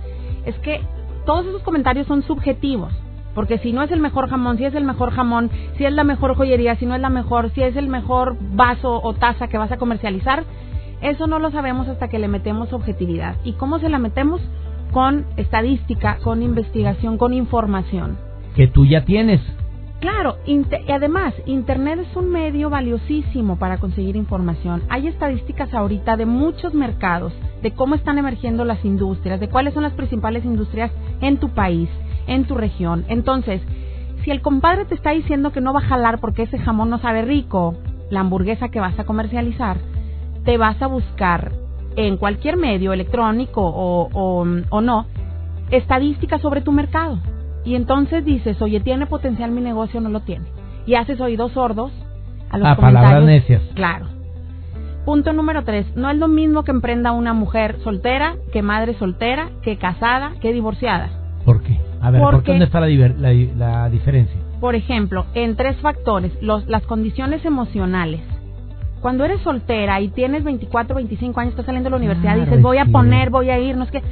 es 0.44 0.56
que 0.58 0.80
todos 1.24 1.46
esos 1.46 1.62
comentarios 1.62 2.06
son 2.06 2.22
subjetivos. 2.22 2.92
Porque 3.34 3.58
si 3.58 3.72
no 3.72 3.82
es 3.82 3.90
el 3.90 4.00
mejor 4.00 4.28
jamón, 4.28 4.58
si 4.58 4.64
es 4.64 4.74
el 4.74 4.84
mejor 4.84 5.10
jamón, 5.10 5.50
si 5.78 5.84
es 5.84 5.92
la 5.92 6.04
mejor 6.04 6.34
joyería, 6.36 6.76
si 6.76 6.84
no 6.84 6.94
es 6.94 7.00
la 7.00 7.08
mejor, 7.08 7.50
si 7.50 7.62
es 7.62 7.76
el 7.76 7.88
mejor 7.88 8.36
vaso 8.40 9.00
o 9.02 9.14
taza 9.14 9.48
que 9.48 9.56
vas 9.56 9.72
a 9.72 9.78
comercializar, 9.78 10.44
eso 11.02 11.26
no 11.26 11.38
lo 11.38 11.50
sabemos 11.50 11.88
hasta 11.88 12.08
que 12.08 12.18
le 12.18 12.28
metemos 12.28 12.72
objetividad. 12.72 13.36
¿Y 13.44 13.52
cómo 13.54 13.78
se 13.78 13.88
la 13.88 13.98
metemos? 13.98 14.40
Con 14.92 15.26
estadística, 15.36 16.18
con 16.22 16.42
investigación, 16.42 17.18
con 17.18 17.32
información. 17.32 18.18
Que 18.54 18.68
tú 18.68 18.86
ya 18.86 19.04
tienes. 19.04 19.40
Claro, 20.00 20.36
y 20.46 20.62
además, 20.90 21.32
Internet 21.46 22.00
es 22.00 22.16
un 22.16 22.30
medio 22.30 22.70
valiosísimo 22.70 23.56
para 23.56 23.78
conseguir 23.78 24.16
información. 24.16 24.82
Hay 24.88 25.06
estadísticas 25.06 25.72
ahorita 25.72 26.16
de 26.16 26.26
muchos 26.26 26.74
mercados, 26.74 27.32
de 27.62 27.70
cómo 27.70 27.94
están 27.94 28.18
emergiendo 28.18 28.64
las 28.64 28.84
industrias, 28.84 29.38
de 29.38 29.48
cuáles 29.48 29.74
son 29.74 29.84
las 29.84 29.92
principales 29.92 30.44
industrias 30.44 30.90
en 31.20 31.38
tu 31.38 31.50
país 31.50 31.88
en 32.26 32.44
tu 32.44 32.54
región. 32.54 33.04
Entonces, 33.08 33.60
si 34.24 34.30
el 34.30 34.42
compadre 34.42 34.84
te 34.84 34.94
está 34.94 35.10
diciendo 35.10 35.52
que 35.52 35.60
no 35.60 35.72
va 35.72 35.80
a 35.80 35.88
jalar 35.88 36.20
porque 36.20 36.42
ese 36.42 36.58
jamón 36.58 36.90
no 36.90 36.98
sabe 36.98 37.22
rico, 37.22 37.74
la 38.10 38.20
hamburguesa 38.20 38.68
que 38.68 38.80
vas 38.80 38.98
a 38.98 39.04
comercializar, 39.04 39.78
te 40.44 40.56
vas 40.58 40.80
a 40.82 40.86
buscar 40.86 41.52
en 41.96 42.16
cualquier 42.16 42.56
medio 42.56 42.92
electrónico 42.92 43.62
o, 43.62 44.08
o, 44.70 44.80
no 44.80 45.06
estadísticas 45.70 46.40
sobre 46.40 46.60
tu 46.60 46.72
mercado. 46.72 47.18
Y 47.64 47.76
entonces 47.76 48.24
dices, 48.24 48.60
oye, 48.60 48.80
¿tiene 48.80 49.06
potencial 49.06 49.50
mi 49.50 49.60
negocio 49.60 50.00
o 50.00 50.02
no 50.02 50.08
lo 50.08 50.20
tiene? 50.20 50.46
Y 50.86 50.94
haces 50.94 51.20
oídos 51.20 51.52
sordos 51.52 51.92
a 52.50 52.58
los 52.58 52.68
ah, 52.68 52.76
palabras 52.76 53.24
necias. 53.24 53.62
Claro. 53.74 54.06
Punto 55.04 55.32
número 55.32 55.64
tres, 55.64 55.86
no 55.96 56.10
es 56.10 56.16
lo 56.16 56.28
mismo 56.28 56.62
que 56.62 56.70
emprenda 56.70 57.12
una 57.12 57.32
mujer 57.32 57.78
soltera, 57.82 58.36
que 58.52 58.62
madre 58.62 58.94
soltera, 58.94 59.50
que 59.62 59.76
casada, 59.76 60.34
que 60.40 60.52
divorciada. 60.52 61.10
¿Por 61.44 61.62
qué? 61.62 61.78
A 62.00 62.10
ver, 62.10 62.20
¿por 62.20 62.44
dónde 62.44 62.66
está 62.66 62.80
la, 62.80 62.88
la, 62.88 63.88
diferencia? 63.88 64.36
Por 64.60 64.76
ejemplo, 64.76 65.26
en 65.34 65.56
tres 65.56 65.76
factores, 65.78 66.32
los, 66.40 66.66
las 66.68 66.84
condiciones 66.84 67.44
emocionales. 67.44 68.20
Cuando 69.02 69.24
eres 69.24 69.40
soltera 69.42 70.00
y 70.00 70.08
tienes 70.08 70.44
24, 70.44 70.96
25 70.96 71.40
años, 71.40 71.50
estás 71.52 71.66
saliendo 71.66 71.88
de 71.88 71.90
la 71.90 71.96
universidad, 71.96 72.36
dices, 72.36 72.62
voy 72.62 72.78
a 72.78 72.86
poner, 72.86 73.30
voy 73.30 73.50
a 73.50 73.58
ir, 73.58 73.76
no 73.76 73.84
es 73.84 73.90
que... 73.90 74.02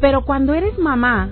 Pero 0.00 0.24
cuando 0.24 0.54
eres 0.54 0.78
mamá, 0.78 1.30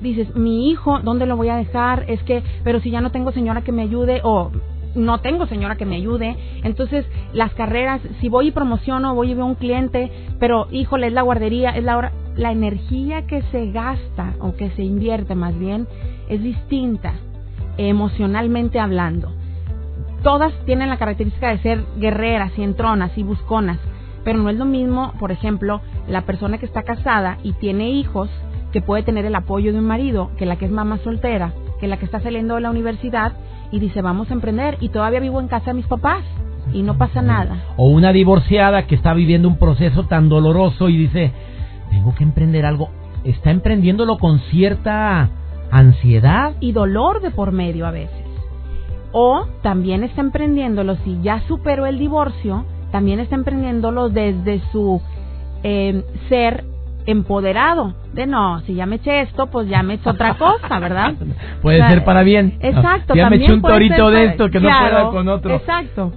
dices, 0.00 0.34
mi 0.34 0.70
hijo, 0.70 1.00
¿dónde 1.00 1.26
lo 1.26 1.36
voy 1.36 1.48
a 1.48 1.56
dejar? 1.56 2.04
Es 2.08 2.22
que, 2.22 2.42
pero 2.64 2.80
si 2.80 2.90
ya 2.90 3.00
no 3.00 3.10
tengo 3.10 3.32
señora 3.32 3.62
que 3.62 3.72
me 3.72 3.82
ayude, 3.82 4.20
o 4.24 4.50
no 4.94 5.18
tengo 5.18 5.46
señora 5.46 5.76
que 5.76 5.86
me 5.86 5.96
ayude. 5.96 6.36
Entonces, 6.64 7.04
las 7.32 7.52
carreras, 7.54 8.00
si 8.20 8.28
voy 8.28 8.48
y 8.48 8.50
promociono, 8.50 9.14
voy 9.14 9.32
y 9.32 9.34
veo 9.34 9.46
un 9.46 9.54
cliente, 9.54 10.10
pero 10.38 10.68
híjole, 10.70 11.08
es 11.08 11.12
la 11.12 11.22
guardería, 11.22 11.70
es 11.70 11.84
la 11.84 11.96
hora 11.96 12.12
la 12.36 12.52
energía 12.52 13.26
que 13.26 13.42
se 13.50 13.70
gasta 13.72 14.34
o 14.40 14.54
que 14.54 14.70
se 14.70 14.82
invierte 14.82 15.34
más 15.34 15.58
bien 15.58 15.86
es 16.28 16.42
distinta 16.42 17.14
emocionalmente 17.76 18.78
hablando. 18.78 19.32
Todas 20.22 20.52
tienen 20.66 20.88
la 20.88 20.98
característica 20.98 21.48
de 21.48 21.58
ser 21.58 21.84
guerreras 21.96 22.52
y 22.56 22.62
entronas 22.62 23.10
y 23.16 23.24
busconas, 23.24 23.78
pero 24.24 24.38
no 24.38 24.50
es 24.50 24.56
lo 24.56 24.64
mismo, 24.64 25.12
por 25.18 25.32
ejemplo, 25.32 25.80
la 26.06 26.22
persona 26.22 26.58
que 26.58 26.66
está 26.66 26.84
casada 26.84 27.38
y 27.42 27.54
tiene 27.54 27.90
hijos 27.90 28.30
que 28.72 28.80
puede 28.80 29.02
tener 29.02 29.24
el 29.24 29.34
apoyo 29.34 29.72
de 29.72 29.80
un 29.80 29.86
marido 29.86 30.30
que 30.38 30.46
la 30.46 30.56
que 30.56 30.66
es 30.66 30.70
mamá 30.70 30.98
soltera, 30.98 31.52
que 31.80 31.88
la 31.88 31.96
que 31.96 32.04
está 32.04 32.20
saliendo 32.20 32.54
de 32.54 32.60
la 32.60 32.70
universidad 32.70 33.32
y 33.72 33.80
dice 33.80 34.00
vamos 34.00 34.30
a 34.30 34.34
emprender 34.34 34.78
y 34.80 34.90
todavía 34.90 35.18
vivo 35.18 35.40
en 35.40 35.48
casa 35.48 35.66
de 35.66 35.74
mis 35.74 35.86
papás 35.86 36.22
y 36.72 36.82
no 36.82 36.96
pasa 36.96 37.20
nada. 37.20 37.64
O 37.76 37.88
una 37.88 38.12
divorciada 38.12 38.86
que 38.86 38.94
está 38.94 39.14
viviendo 39.14 39.48
un 39.48 39.58
proceso 39.58 40.04
tan 40.04 40.28
doloroso 40.28 40.88
y 40.88 40.98
dice 40.98 41.32
tengo 41.90 42.14
que 42.14 42.22
emprender 42.22 42.64
algo, 42.64 42.90
está 43.24 43.50
emprendiéndolo 43.50 44.18
con 44.18 44.38
cierta 44.50 45.30
ansiedad 45.72 46.54
y 46.60 46.72
dolor 46.72 47.20
de 47.20 47.32
por 47.32 47.50
medio 47.50 47.86
a 47.86 47.90
veces. 47.90 48.21
O 49.12 49.46
también 49.62 50.04
está 50.04 50.20
emprendiéndolo, 50.20 50.96
si 50.96 51.20
ya 51.22 51.40
superó 51.46 51.86
el 51.86 51.98
divorcio, 51.98 52.64
también 52.90 53.20
está 53.20 53.34
emprendiéndolo 53.34 54.08
desde 54.08 54.60
su 54.72 55.00
eh, 55.62 56.02
ser 56.28 56.64
empoderado. 57.06 57.94
De 58.12 58.26
no, 58.26 58.60
si 58.60 58.74
ya 58.74 58.86
me 58.86 58.96
eché 58.96 59.22
esto, 59.22 59.46
pues 59.48 59.68
ya 59.68 59.82
me 59.82 59.94
hecho 59.94 60.10
otra 60.10 60.34
cosa, 60.38 60.78
¿verdad? 60.78 61.14
puede 61.60 61.86
ser 61.88 62.04
para 62.04 62.22
bien. 62.22 62.58
Exacto. 62.60 63.14
ya 63.14 63.28
me 63.28 63.36
eché 63.36 63.52
un 63.52 63.62
torito 63.62 64.10
de 64.10 64.26
esto 64.26 64.50
que 64.50 64.60
no 64.60 64.68
pueda 64.68 65.08
con 65.10 65.28
otro. 65.28 65.54
Exacto. 65.54 66.12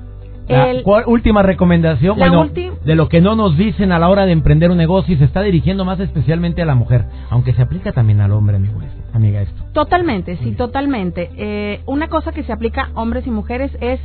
La 0.48 1.04
última 1.08 1.42
recomendación, 1.42 2.18
bueno, 2.18 2.48
de 2.48 2.96
lo 2.96 3.10
que 3.10 3.20
no 3.20 3.36
nos 3.36 3.58
dicen 3.58 3.92
a 3.92 3.98
la 3.98 4.10
hora 4.10 4.26
de 4.26 4.32
emprender 4.32 4.70
un 4.70 4.78
negocio 4.78 5.16
y 5.16 5.18
se 5.18 5.26
está 5.26 5.42
dirigiendo 5.42 5.86
más 5.86 6.00
especialmente 6.00 6.62
a 6.62 6.66
la 6.66 6.76
mujer, 6.76 7.06
aunque 7.32 7.54
se 7.54 7.64
aplica 7.64 7.92
también 7.94 8.22
al 8.22 8.32
hombre, 8.32 8.58
amigo, 8.58 8.80
amiga, 9.16 9.42
esto. 9.42 9.64
Totalmente, 9.74 10.38
sí, 10.38 10.52
totalmente. 10.52 11.30
Eh, 11.38 11.82
una 11.86 12.08
cosa 12.08 12.32
que 12.32 12.44
se 12.44 12.54
aplica 12.54 12.90
a 12.94 13.02
hombres 13.02 13.26
y 13.28 13.32
mujeres 13.32 13.72
es, 13.82 14.00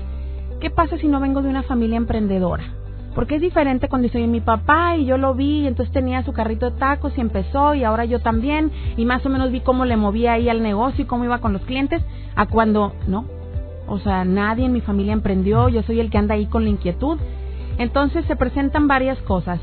¿qué 0.61 0.71
pasa 0.71 0.97
si 0.99 1.09
no 1.09 1.21
vengo 1.21 1.43
de 1.43 1.49
una 1.49 1.63
familia 1.63 1.97
emprendedora? 1.97 2.65
Porque 3.15 3.37
es 3.37 3.41
diferente 3.41 3.89
cuando 3.89 4.09
soy 4.09 4.27
mi 4.27 4.41
papá 4.41 4.97
y 4.97 5.05
yo 5.05 5.19
lo 5.19 5.35
vi 5.35 5.63
y 5.63 5.67
entonces 5.67 5.93
tenía 5.93 6.23
su 6.23 6.33
carrito 6.33 6.71
de 6.71 6.79
tacos 6.79 7.13
y 7.17 7.21
empezó 7.21 7.75
y 7.75 7.83
ahora 7.83 8.05
yo 8.05 8.21
también 8.21 8.71
y 8.97 9.05
más 9.05 9.27
o 9.27 9.29
menos 9.29 9.51
vi 9.51 9.61
cómo 9.61 9.85
le 9.85 9.97
movía 9.97 10.35
ahí 10.35 10.49
al 10.49 10.63
negocio 10.63 11.05
y 11.05 11.07
cómo 11.07 11.25
iba 11.25 11.39
con 11.39 11.53
los 11.53 11.63
clientes 11.63 12.03
a 12.37 12.47
cuando, 12.47 12.95
no, 13.09 13.25
o 13.91 13.99
sea, 13.99 14.25
nadie 14.25 14.67
en 14.67 14.73
mi 14.73 14.81
familia 14.81 15.13
emprendió, 15.13 15.69
yo 15.69 15.83
soy 15.83 15.99
el 15.99 16.11
que 16.11 16.19
anda 16.19 16.37
ahí 16.37 16.47
con 16.47 16.63
la 16.63 16.71
inquietud. 16.71 17.19
Entonces 17.77 18.25
se 18.27 18.37
presentan 18.37 18.87
varias 18.87 19.19
cosas. 19.23 19.61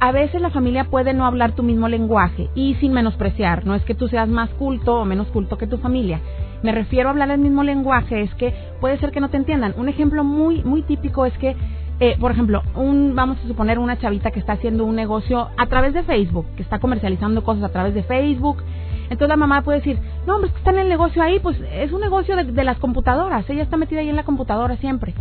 A 0.00 0.12
veces 0.12 0.40
la 0.40 0.50
familia 0.50 0.84
puede 0.84 1.12
no 1.12 1.26
hablar 1.26 1.52
tu 1.52 1.62
mismo 1.62 1.88
lenguaje 1.88 2.48
y 2.54 2.74
sin 2.76 2.92
menospreciar, 2.92 3.66
no 3.66 3.74
es 3.74 3.82
que 3.82 3.94
tú 3.94 4.08
seas 4.08 4.28
más 4.28 4.48
culto 4.50 4.94
o 4.94 5.04
menos 5.04 5.26
culto 5.28 5.58
que 5.58 5.66
tu 5.66 5.78
familia. 5.78 6.20
Me 6.62 6.72
refiero 6.72 7.08
a 7.08 7.12
hablar 7.12 7.30
el 7.30 7.40
mismo 7.40 7.62
lenguaje, 7.62 8.22
es 8.22 8.34
que 8.36 8.54
puede 8.80 8.98
ser 8.98 9.10
que 9.10 9.20
no 9.20 9.28
te 9.28 9.36
entiendan. 9.36 9.74
Un 9.76 9.88
ejemplo 9.88 10.24
muy 10.24 10.62
muy 10.62 10.82
típico 10.82 11.26
es 11.26 11.36
que 11.38 11.56
eh, 12.00 12.16
por 12.20 12.30
ejemplo, 12.30 12.62
un, 12.76 13.16
vamos 13.16 13.38
a 13.44 13.48
suponer 13.48 13.80
una 13.80 13.98
chavita 13.98 14.30
que 14.30 14.38
está 14.38 14.52
haciendo 14.52 14.84
un 14.84 14.94
negocio 14.94 15.48
a 15.56 15.66
través 15.66 15.92
de 15.94 16.04
Facebook, 16.04 16.46
que 16.56 16.62
está 16.62 16.78
comercializando 16.78 17.42
cosas 17.42 17.64
a 17.64 17.70
través 17.70 17.92
de 17.92 18.04
Facebook, 18.04 18.62
entonces 19.10 19.28
la 19.28 19.36
mamá 19.36 19.62
puede 19.62 19.78
decir, 19.78 19.98
no, 20.26 20.36
hombre, 20.36 20.48
es 20.48 20.52
que 20.52 20.58
está 20.58 20.70
en 20.70 20.78
el 20.78 20.88
negocio 20.88 21.22
ahí, 21.22 21.40
pues 21.40 21.58
es 21.72 21.90
un 21.92 22.00
negocio 22.00 22.36
de, 22.36 22.64
las 22.64 22.78
computadoras, 22.78 23.48
ella 23.50 23.62
está 23.62 23.76
metida 23.76 24.00
ahí 24.00 24.08
en 24.08 24.16
la 24.16 24.22
computadora 24.22 24.76
siempre. 24.76 25.14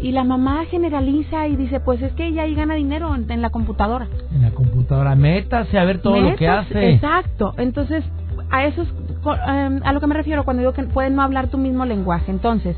Y 0.00 0.12
la 0.12 0.24
mamá 0.24 0.64
generaliza 0.66 1.46
y 1.46 1.56
dice, 1.56 1.80
pues 1.80 2.02
es 2.02 2.12
que 2.12 2.26
ella 2.26 2.42
ahí 2.42 2.54
gana 2.54 2.74
dinero 2.74 3.14
en, 3.14 3.40
la 3.40 3.50
computadora. 3.50 4.08
En 4.34 4.42
la 4.42 4.50
computadora, 4.50 5.14
métase 5.14 5.78
a 5.78 5.84
ver 5.84 6.02
todo 6.02 6.20
lo 6.20 6.36
que 6.36 6.48
hace. 6.48 6.90
Exacto, 6.90 7.54
entonces 7.56 8.04
a 8.50 8.64
eso 8.66 8.82
es 8.82 8.88
em, 8.88 9.80
a 9.82 9.92
lo 9.92 10.00
que 10.00 10.06
me 10.06 10.14
refiero 10.14 10.44
cuando 10.44 10.60
digo 10.60 10.72
que 10.72 10.82
pueden 10.84 11.14
no 11.14 11.22
hablar 11.22 11.48
tu 11.48 11.58
mismo 11.58 11.84
lenguaje. 11.84 12.30
Entonces, 12.30 12.76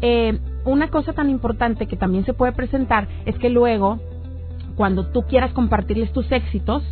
eh, 0.00 0.38
una 0.64 0.88
cosa 0.88 1.12
tan 1.12 1.30
importante 1.30 1.86
que 1.86 1.96
también 1.96 2.24
se 2.24 2.34
puede 2.34 2.52
presentar 2.52 3.08
es 3.24 3.36
que 3.38 3.48
luego, 3.48 3.98
cuando 4.76 5.06
tú 5.06 5.22
quieras 5.22 5.52
compartirles 5.52 6.12
tus 6.12 6.30
éxitos, 6.30 6.82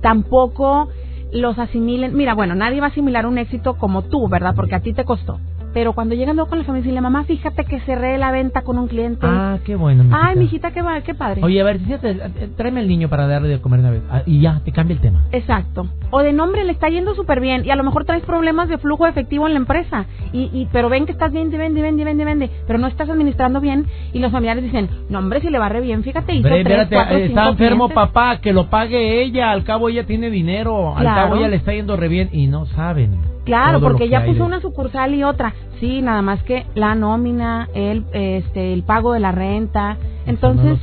tampoco 0.00 0.88
los 1.32 1.58
asimilen. 1.58 2.16
Mira, 2.16 2.34
bueno, 2.34 2.54
nadie 2.54 2.80
va 2.80 2.86
a 2.86 2.90
asimilar 2.90 3.26
un 3.26 3.38
éxito 3.38 3.74
como 3.74 4.02
tú, 4.02 4.28
¿verdad? 4.28 4.54
Porque 4.54 4.74
a 4.74 4.80
ti 4.80 4.92
te 4.92 5.04
costó. 5.04 5.38
Pero 5.74 5.92
cuando 5.92 6.14
llegan 6.14 6.36
luego 6.36 6.48
con 6.48 6.58
la 6.58 6.64
familia, 6.64 6.92
y 6.92 7.00
mamá, 7.00 7.24
fíjate 7.24 7.64
que 7.64 7.80
cerré 7.80 8.16
la 8.16 8.30
venta 8.30 8.62
con 8.62 8.78
un 8.78 8.86
cliente. 8.86 9.26
Ah, 9.28 9.58
qué 9.64 9.74
bueno. 9.74 10.04
Mijita. 10.04 10.26
Ay, 10.26 10.36
mijita, 10.36 10.70
qué, 10.70 10.82
qué 11.04 11.14
padre. 11.14 11.42
Oye, 11.42 11.60
a 11.60 11.64
ver, 11.64 11.80
fíjate, 11.80 12.14
tráeme 12.56 12.80
el 12.80 12.86
niño 12.86 13.08
para 13.08 13.26
darle 13.26 13.48
de 13.48 13.60
comer 13.60 13.80
una 13.80 13.90
vez. 13.90 14.02
Ah, 14.08 14.22
y 14.24 14.40
ya, 14.40 14.60
te 14.64 14.70
cambia 14.70 14.94
el 14.94 15.00
tema. 15.00 15.26
Exacto. 15.32 15.88
O 16.10 16.22
de 16.22 16.32
nombre, 16.32 16.62
le 16.62 16.70
está 16.70 16.88
yendo 16.88 17.16
súper 17.16 17.40
bien. 17.40 17.64
Y 17.64 17.70
a 17.70 17.76
lo 17.76 17.82
mejor 17.82 18.04
traes 18.04 18.22
problemas 18.22 18.68
de 18.68 18.78
flujo 18.78 19.08
efectivo 19.08 19.48
en 19.48 19.54
la 19.54 19.58
empresa. 19.58 20.06
Y, 20.32 20.48
y 20.52 20.68
pero 20.72 20.88
ven 20.88 21.06
que 21.06 21.12
estás 21.12 21.32
bien, 21.32 21.50
vende, 21.50 21.82
vende, 21.82 22.04
vende, 22.04 22.24
vende. 22.24 22.50
Pero 22.68 22.78
no 22.78 22.86
estás 22.86 23.10
administrando 23.10 23.60
bien. 23.60 23.86
Y 24.12 24.20
los 24.20 24.30
familiares 24.30 24.62
dicen, 24.62 24.88
no, 25.08 25.18
hombre, 25.18 25.40
si 25.40 25.50
le 25.50 25.58
va 25.58 25.68
re 25.68 25.80
bien, 25.80 26.04
fíjate, 26.04 26.36
hizo 26.36 26.48
tres, 26.48 26.86
cuatro, 26.88 27.16
Está 27.16 27.48
enfermo 27.48 27.88
papá, 27.88 28.38
que 28.40 28.52
lo 28.52 28.70
pague 28.70 29.22
ella. 29.22 29.50
Al 29.50 29.64
cabo 29.64 29.88
ella 29.88 30.06
tiene 30.06 30.30
dinero. 30.30 30.96
Al 30.96 31.04
cabo 31.04 31.34
ella 31.36 31.48
le 31.48 31.56
está 31.56 31.72
yendo 31.72 31.96
re 31.96 32.06
bien. 32.06 32.28
Y 32.30 32.46
no 32.46 32.66
saben. 32.66 33.33
Claro, 33.44 33.80
porque 33.80 34.08
ya 34.08 34.24
puso 34.24 34.44
una 34.44 34.60
sucursal 34.60 35.14
y 35.14 35.22
otra. 35.22 35.54
Sí, 35.80 36.00
nada 36.00 36.22
más 36.22 36.42
que 36.44 36.66
la 36.74 36.94
nómina, 36.94 37.68
el, 37.74 38.04
este, 38.12 38.72
el 38.72 38.82
pago 38.84 39.12
de 39.12 39.20
la 39.20 39.32
renta. 39.32 39.98
Entonces, 40.26 40.78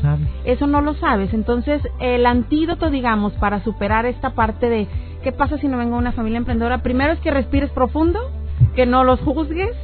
eso 0.45 0.67
no, 0.67 0.81
lo 0.81 0.93
sabes. 0.95 1.33
Entonces, 1.33 1.81
el 1.99 2.25
antídoto, 2.25 2.89
digamos, 2.89 3.33
para 3.33 3.63
superar 3.63 4.05
esta 4.05 4.31
parte 4.31 4.69
de 4.69 4.87
qué 5.23 5.31
pasa 5.31 5.57
si 5.57 5.67
no 5.67 5.77
vengo 5.77 5.97
una 5.97 6.11
familia 6.11 6.37
emprendedora, 6.37 6.83
primero 6.83 7.13
es 7.13 7.19
que 7.19 7.31
respires 7.31 7.71
profundo, 7.71 8.19
que 8.75 8.85
no 8.85 9.03
los 9.03 9.19
juzgues 9.21 9.75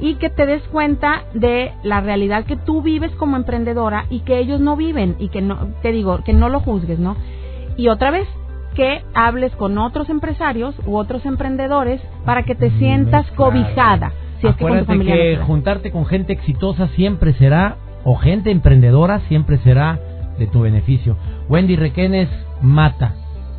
y 0.00 0.14
que 0.14 0.30
te 0.30 0.46
des 0.46 0.62
cuenta 0.64 1.24
de 1.34 1.72
la 1.84 2.00
realidad 2.00 2.44
que 2.44 2.56
tú 2.56 2.82
vives 2.82 3.12
como 3.12 3.36
emprendedora 3.36 4.06
y 4.10 4.20
que 4.20 4.38
ellos 4.38 4.60
no 4.60 4.76
viven 4.76 5.16
y 5.18 5.28
que 5.28 5.42
no, 5.42 5.68
te 5.82 5.92
digo, 5.92 6.24
que 6.24 6.32
no 6.32 6.48
lo 6.48 6.60
juzgues, 6.60 6.98
¿no? 6.98 7.16
Y 7.76 7.88
otra 7.88 8.10
vez, 8.10 8.26
que 8.74 9.02
hables 9.14 9.52
con 9.56 9.78
otros 9.78 10.08
empresarios 10.08 10.74
u 10.86 10.96
otros 10.96 11.24
emprendedores 11.26 12.00
para 12.24 12.44
que 12.44 12.54
te 12.54 12.70
sientas 12.78 13.30
cobijada. 13.32 14.12
Si 14.40 14.46
Acuérdate 14.46 14.98
que, 14.98 15.38
juntarte 15.46 15.90
con 15.90 16.06
gente 16.06 16.32
exitosa 16.32 16.88
siempre 16.88 17.32
será, 17.34 17.76
o 18.04 18.16
gente 18.16 18.50
emprendedora 18.50 19.20
siempre 19.28 19.58
será 19.58 19.98
de 20.38 20.46
tu 20.46 20.60
beneficio. 20.60 21.16
Wendy 21.48 21.76
Requenes 21.76 22.28
Mata. 22.60 23.14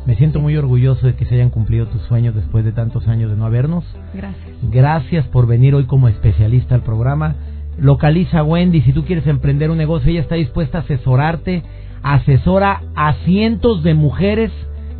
Me 0.06 0.16
siento 0.16 0.38
muy 0.38 0.54
orgulloso 0.56 1.06
de 1.06 1.14
que 1.14 1.24
se 1.24 1.36
hayan 1.36 1.48
cumplido 1.48 1.86
tus 1.86 2.02
sueños 2.02 2.34
después 2.34 2.64
de 2.64 2.72
tantos 2.72 3.08
años 3.08 3.30
de 3.30 3.36
no 3.36 3.46
habernos. 3.46 3.84
Gracias. 4.12 4.56
Gracias 4.70 5.26
por 5.28 5.46
venir 5.46 5.74
hoy 5.74 5.84
como 5.86 6.08
especialista 6.08 6.74
al 6.74 6.82
programa. 6.82 7.36
Localiza 7.78 8.40
a 8.40 8.44
Wendy, 8.44 8.82
si 8.82 8.92
tú 8.92 9.04
quieres 9.04 9.26
emprender 9.26 9.70
un 9.70 9.78
negocio, 9.78 10.10
ella 10.10 10.20
está 10.20 10.34
dispuesta 10.34 10.78
a 10.78 10.80
asesorarte. 10.82 11.62
Asesora 12.02 12.82
a 12.94 13.14
cientos 13.24 13.82
de 13.82 13.94
mujeres 13.94 14.52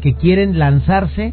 que 0.05 0.13
quieren 0.13 0.59
lanzarse 0.59 1.33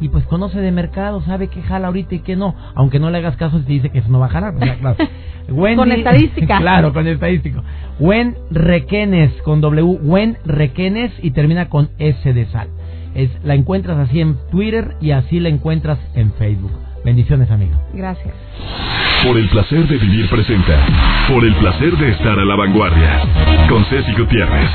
y 0.00 0.10
pues 0.10 0.24
conoce 0.26 0.60
de 0.60 0.70
mercado, 0.70 1.22
sabe 1.22 1.48
qué 1.48 1.60
jala 1.60 1.88
ahorita 1.88 2.14
y 2.14 2.20
qué 2.20 2.36
no, 2.36 2.54
aunque 2.76 3.00
no 3.00 3.10
le 3.10 3.18
hagas 3.18 3.36
caso 3.36 3.58
si 3.58 3.64
te 3.64 3.72
dice 3.72 3.90
que 3.90 3.98
eso 3.98 4.08
no 4.10 4.20
va 4.20 4.26
a 4.26 4.28
jalar. 4.28 4.54
con 5.76 5.90
estadística. 5.90 6.58
claro, 6.60 6.92
con 6.92 7.08
estadístico. 7.08 7.64
Wen 7.98 8.36
Requenes 8.52 9.32
con 9.42 9.60
W, 9.60 9.98
Wen 10.02 10.38
Requenes 10.44 11.10
y 11.20 11.32
termina 11.32 11.68
con 11.68 11.90
S 11.98 12.32
de 12.32 12.46
sal. 12.46 12.68
Es, 13.16 13.28
la 13.42 13.54
encuentras 13.54 13.98
así 13.98 14.20
en 14.20 14.36
Twitter 14.52 14.94
y 15.00 15.10
así 15.10 15.40
la 15.40 15.48
encuentras 15.48 15.98
en 16.14 16.32
Facebook. 16.34 16.70
Bendiciones, 17.04 17.50
amigo. 17.50 17.72
Gracias. 17.92 18.34
Por 19.24 19.36
el 19.36 19.48
placer 19.48 19.88
de 19.88 19.96
vivir 19.96 20.28
presenta. 20.28 20.78
Por 21.26 21.44
el 21.44 21.56
placer 21.56 21.96
de 21.96 22.10
estar 22.10 22.38
a 22.38 22.44
la 22.44 22.54
vanguardia. 22.54 23.66
Con 23.68 23.84
Ceci 23.86 24.12
Gutiérrez. 24.12 24.70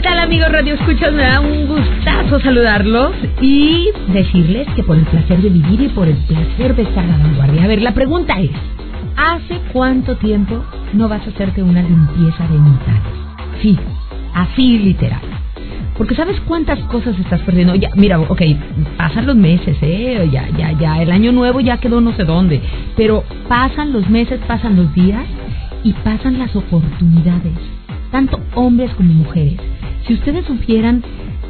¿Qué 0.00 0.08
tal 0.08 0.18
amigos 0.18 0.50
Radio 0.50 0.76
Escuchas? 0.76 1.12
Me 1.12 1.24
da 1.24 1.40
un 1.40 1.66
gustazo 1.66 2.40
saludarlos 2.40 3.12
y 3.42 3.90
decirles 4.08 4.66
que 4.74 4.82
por 4.82 4.96
el 4.96 5.04
placer 5.04 5.42
de 5.42 5.50
vivir 5.50 5.78
y 5.78 5.88
por 5.88 6.08
el 6.08 6.16
placer 6.16 6.74
de 6.74 6.84
estar 6.84 7.04
a 7.04 7.06
la 7.06 7.18
vanguardia. 7.18 7.64
A 7.64 7.66
ver, 7.66 7.82
la 7.82 7.92
pregunta 7.92 8.40
es, 8.40 8.50
¿hace 9.14 9.60
cuánto 9.74 10.16
tiempo 10.16 10.64
no 10.94 11.06
vas 11.06 11.26
a 11.26 11.28
hacerte 11.28 11.62
una 11.62 11.82
limpieza 11.82 12.48
dental? 12.48 13.02
Sí, 13.60 13.78
así 14.32 14.78
literal. 14.78 15.20
Porque 15.98 16.14
sabes 16.14 16.40
cuántas 16.48 16.78
cosas 16.84 17.18
estás 17.18 17.42
perdiendo. 17.42 17.74
Ya, 17.74 17.90
mira, 17.94 18.18
ok, 18.20 18.40
pasan 18.96 19.26
los 19.26 19.36
meses, 19.36 19.76
¿eh? 19.82 20.26
Ya, 20.32 20.48
ya, 20.56 20.72
ya. 20.80 21.02
El 21.02 21.12
año 21.12 21.30
nuevo 21.30 21.60
ya 21.60 21.76
quedó 21.76 22.00
no 22.00 22.16
sé 22.16 22.24
dónde. 22.24 22.62
Pero 22.96 23.22
pasan 23.50 23.92
los 23.92 24.08
meses, 24.08 24.40
pasan 24.48 24.76
los 24.76 24.94
días 24.94 25.26
y 25.84 25.92
pasan 25.92 26.38
las 26.38 26.56
oportunidades. 26.56 27.52
Tanto 28.10 28.40
hombres 28.54 28.90
como 28.94 29.12
mujeres. 29.12 29.60
Si 30.10 30.14
ustedes 30.14 30.44
supieran 30.44 31.04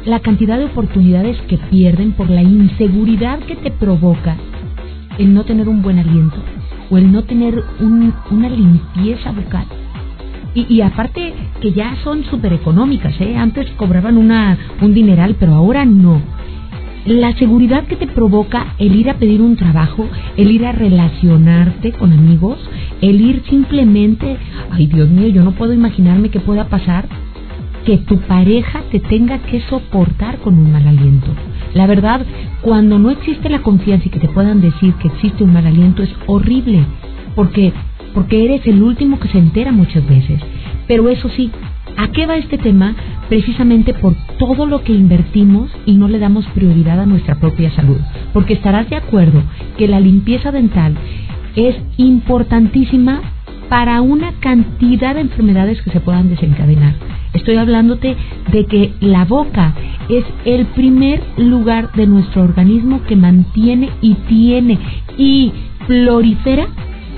la 0.05 0.19
cantidad 0.19 0.59
de 0.59 0.65
oportunidades 0.65 1.35
que 1.47 1.57
pierden 1.57 2.11
por 2.11 2.29
la 2.29 2.43
inseguridad 2.43 3.39
que 3.39 3.55
te 3.55 3.71
provoca 3.71 4.37
el 5.17 5.33
no 5.33 5.45
tener 5.45 5.67
un 5.67 5.81
buen 5.81 5.97
aliento 5.97 6.37
o 6.91 6.99
el 6.99 7.11
no 7.11 7.23
tener 7.23 7.63
una 7.79 8.49
limpieza 8.49 9.31
bucal 9.31 9.65
y, 10.53 10.79
aparte 10.81 11.33
que 11.59 11.71
ya 11.71 11.95
son 12.03 12.23
súper 12.25 12.53
económicas, 12.53 13.19
¿eh? 13.19 13.35
Antes 13.35 13.67
cobraban 13.77 14.15
una, 14.15 14.55
un 14.79 14.93
dineral, 14.93 15.37
pero 15.39 15.55
ahora 15.55 15.83
no. 15.83 16.21
La 17.07 17.35
seguridad 17.37 17.85
que 17.85 17.95
te 17.95 18.05
provoca 18.05 18.75
el 18.77 18.95
ir 18.95 19.09
a 19.09 19.15
pedir 19.15 19.41
un 19.41 19.55
trabajo, 19.55 20.07
el 20.37 20.51
ir 20.51 20.67
a 20.67 20.71
relacionarte 20.71 21.93
con 21.93 22.13
amigos, 22.13 22.59
el 23.01 23.21
ir 23.21 23.41
simplemente, 23.49 24.37
ay 24.69 24.85
Dios 24.85 25.09
mío, 25.09 25.29
yo 25.29 25.41
no 25.41 25.53
puedo 25.53 25.73
imaginarme 25.73 26.29
que 26.29 26.39
pueda 26.39 26.69
pasar 26.69 27.07
que 27.85 27.97
tu 27.97 28.17
pareja 28.21 28.81
te 28.91 28.99
tenga 28.99 29.39
que 29.39 29.61
soportar 29.61 30.37
con 30.39 30.57
un 30.57 30.71
mal 30.71 30.87
aliento. 30.87 31.27
La 31.73 31.87
verdad, 31.87 32.25
cuando 32.61 32.99
no 32.99 33.09
existe 33.09 33.49
la 33.49 33.61
confianza 33.61 34.07
y 34.07 34.11
que 34.11 34.19
te 34.19 34.27
puedan 34.27 34.61
decir 34.61 34.93
que 34.95 35.07
existe 35.07 35.43
un 35.43 35.53
mal 35.53 35.65
aliento 35.65 36.03
es 36.03 36.13
horrible, 36.27 36.85
porque 37.35 37.73
porque 38.13 38.43
eres 38.43 38.65
el 38.67 38.81
último 38.83 39.19
que 39.19 39.29
se 39.29 39.37
entera 39.37 39.71
muchas 39.71 40.07
veces. 40.07 40.41
Pero 40.87 41.09
eso 41.09 41.29
sí, 41.29 41.51
¿a 41.97 42.09
qué 42.09 42.25
va 42.25 42.37
este 42.37 42.57
tema? 42.57 42.95
Precisamente 43.29 43.93
por 43.93 44.15
todo 44.37 44.65
lo 44.65 44.83
que 44.83 44.93
invertimos 44.93 45.71
y 45.85 45.93
no 45.93 46.07
le 46.07 46.19
damos 46.19 46.45
prioridad 46.47 46.99
a 46.99 47.05
nuestra 47.05 47.35
propia 47.35 47.71
salud. 47.71 47.99
Porque 48.33 48.53
estarás 48.53 48.89
de 48.89 48.97
acuerdo 48.97 49.41
que 49.77 49.87
la 49.87 49.99
limpieza 49.99 50.51
dental 50.51 50.95
es 51.55 51.75
importantísima 51.97 53.21
para 53.71 54.01
una 54.01 54.33
cantidad 54.41 55.15
de 55.15 55.21
enfermedades 55.21 55.81
que 55.81 55.91
se 55.91 56.01
puedan 56.01 56.27
desencadenar. 56.27 56.93
Estoy 57.31 57.55
hablándote 57.55 58.17
de 58.51 58.65
que 58.65 58.91
la 58.99 59.23
boca 59.23 59.73
es 60.09 60.25
el 60.43 60.65
primer 60.65 61.23
lugar 61.37 61.93
de 61.93 62.05
nuestro 62.05 62.41
organismo 62.41 63.01
que 63.03 63.15
mantiene 63.15 63.89
y 64.01 64.15
tiene 64.27 64.77
y 65.17 65.53
prolifera 65.87 66.67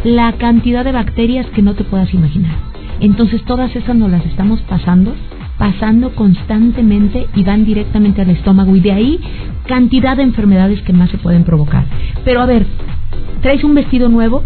la 0.04 0.34
cantidad 0.34 0.86
de 0.86 0.92
bacterias 0.92 1.48
que 1.56 1.64
no 1.64 1.74
te 1.74 1.86
puedas 1.86 2.14
imaginar. 2.14 2.54
Entonces 3.00 3.44
todas 3.46 3.76
esas 3.76 3.96
nos 3.96 4.12
las 4.12 4.24
estamos 4.24 4.62
pasando, 4.70 5.16
pasando 5.58 6.14
constantemente 6.14 7.26
y 7.34 7.44
van 7.44 7.66
directamente 7.66 8.22
al 8.22 8.30
estómago 8.30 8.76
y 8.76 8.80
de 8.80 8.92
ahí 8.92 9.20
cantidad 9.66 10.16
de 10.16 10.22
enfermedades 10.22 10.84
que 10.84 10.94
más 10.94 11.10
se 11.10 11.18
pueden 11.18 11.46
provocar. 11.46 11.86
Pero 12.24 12.42
a 12.42 12.46
ver, 12.46 12.68
¿traes 13.42 13.64
un 13.64 13.74
vestido 13.74 14.08
nuevo? 14.08 14.44